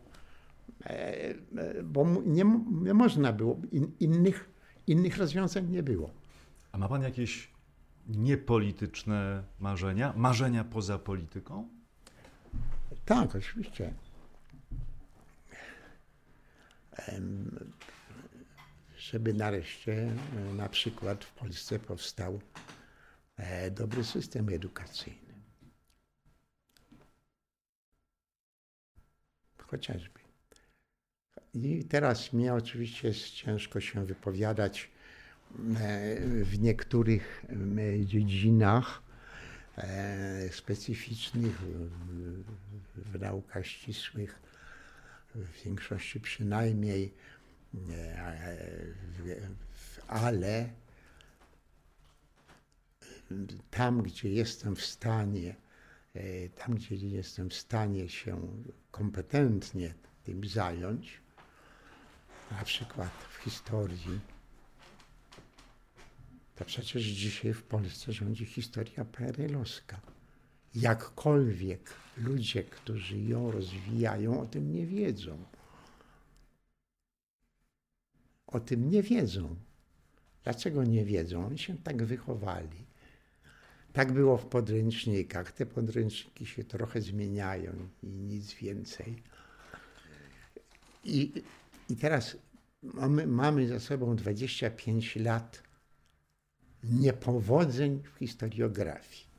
e, 0.86 1.29
e, 1.57 1.84
bo 1.84 2.05
nie, 2.25 2.43
nie 2.81 2.93
można 2.93 3.34
było, 3.34 3.57
in, 3.71 3.91
innych, 3.99 4.49
innych 4.88 5.17
rozwiązań 5.17 5.69
nie 5.69 5.84
było. 5.84 6.10
A 6.71 6.77
ma 6.77 6.88
pan 6.89 7.01
jakieś 7.01 7.51
niepolityczne 8.07 9.43
marzenia? 9.60 10.13
Marzenia 10.17 10.63
poza 10.63 10.99
polityką? 10.99 11.67
Tak, 13.05 13.36
oczywiście. 13.36 13.93
Żeby 18.97 19.34
nareszcie 19.34 19.93
e, 19.93 20.54
na 20.54 20.69
przykład 20.69 21.23
w 21.23 21.34
Polsce 21.34 21.80
powstał 21.80 22.41
e, 23.38 23.71
dobry 23.71 24.04
system 24.04 24.49
edukacyjny. 24.49 25.34
Chociażby. 29.58 30.19
I 31.54 31.86
teraz 31.86 32.34
mnie 32.34 32.54
oczywiście 32.54 33.08
jest 33.08 33.32
ciężko 33.32 33.82
się 33.82 34.06
wypowiadać 34.06 34.91
E, 35.60 36.15
w 36.43 36.60
niektórych 36.60 37.45
dziedzinach 38.06 39.01
specyficznych, 40.51 41.62
w 42.95 43.19
naukach 43.19 43.65
ścisłych, 43.65 44.39
w 45.36 45.63
większości 45.63 46.20
przynajmniej, 46.20 47.13
ale 50.08 50.70
tam, 53.72 54.04
gdzie 54.04 54.30
jestem 54.30 54.76
w 54.76 54.86
stanie, 54.86 55.56
tam, 56.56 56.76
gdzie 56.76 56.96
jestem 56.96 57.50
w 57.50 57.54
stanie 57.54 58.10
się 58.10 58.63
kompetentnie 58.91 59.94
tym 60.24 60.48
zająć, 60.48 61.22
na 62.52 62.63
przykład 62.63 63.12
w 63.30 63.36
historii, 63.36 64.20
to 66.56 66.65
przecież 66.65 67.04
dzisiaj 67.04 67.54
w 67.54 67.63
Polsce 67.63 68.13
rządzi 68.13 68.46
historia 68.46 69.06
perelowska. 69.06 70.02
Jakkolwiek 70.76 71.94
ludzie, 72.17 72.63
którzy 72.63 73.17
ją 73.17 73.52
rozwijają, 73.52 74.41
o 74.41 74.45
tym 74.45 74.71
nie 74.71 74.86
wiedzą. 74.86 75.38
O 78.47 78.60
tym 78.60 78.89
nie 78.89 79.04
wiedzą. 79.04 79.56
Dlaczego 80.43 80.84
nie 80.84 81.06
wiedzą? 81.06 81.45
Oni 81.45 81.60
się 81.60 81.78
tak 81.78 82.06
wychowali. 82.06 82.86
Tak 83.93 84.12
było 84.12 84.38
w 84.38 84.45
podręcznikach. 84.45 85.52
Te 85.52 85.65
podręczniki 85.65 86.45
się 86.45 86.63
trochę 86.63 87.02
zmieniają 87.02 87.74
i 88.04 88.08
nic 88.08 88.54
więcej. 88.54 89.24
I, 91.04 91.43
i 91.89 91.95
teraz 91.95 92.38
mamy, 92.84 93.28
mamy 93.28 93.67
za 93.67 93.80
sobą 93.80 94.15
25 94.15 95.15
lat 95.15 95.63
niepowodzeń 96.84 98.04
w 98.15 98.17
historiografii. 98.17 99.31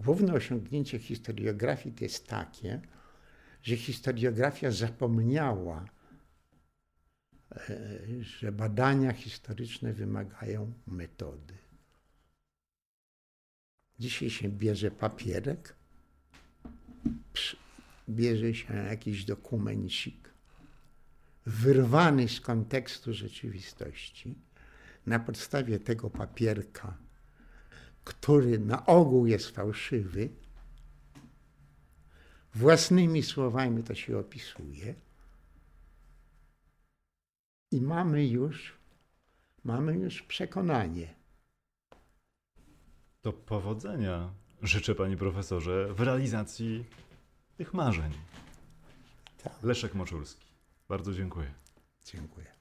Główne 0.00 0.32
osiągnięcie 0.32 0.98
historiografii 0.98 1.94
to 1.94 2.04
jest 2.04 2.26
takie, 2.26 2.80
że 3.62 3.76
historiografia 3.76 4.70
zapomniała, 4.70 5.84
e, 7.52 7.78
że 8.20 8.52
badania 8.52 9.12
historyczne 9.12 9.92
wymagają 9.92 10.72
metody. 10.86 11.54
Dzisiaj 13.98 14.30
się 14.30 14.48
bierze 14.48 14.90
papierek, 14.90 15.74
bierze 18.08 18.54
się 18.54 18.74
jakiś 18.74 19.24
dokumencik, 19.24 20.30
wyrwany 21.46 22.28
z 22.28 22.40
kontekstu 22.40 23.14
rzeczywistości. 23.14 24.34
Na 25.06 25.18
podstawie 25.18 25.78
tego 25.78 26.10
papierka, 26.10 26.96
który 28.04 28.58
na 28.58 28.86
ogół 28.86 29.26
jest 29.26 29.50
fałszywy, 29.50 30.28
własnymi 32.54 33.22
słowami 33.22 33.82
to 33.82 33.94
się 33.94 34.18
opisuje. 34.18 34.94
I 37.72 37.80
mamy 37.80 38.26
już, 38.26 38.74
mamy 39.64 39.92
już 39.94 40.22
przekonanie. 40.22 41.14
To 43.22 43.32
powodzenia 43.32 44.30
życzę 44.62 44.94
panie 44.94 45.16
profesorze 45.16 45.94
w 45.94 46.00
realizacji 46.00 46.84
tych 47.56 47.74
marzeń. 47.74 48.12
Tak. 49.42 49.62
Leszek 49.62 49.94
Moczulski. 49.94 50.46
Bardzo 50.88 51.14
dziękuję. 51.14 51.54
Dziękuję. 52.04 52.53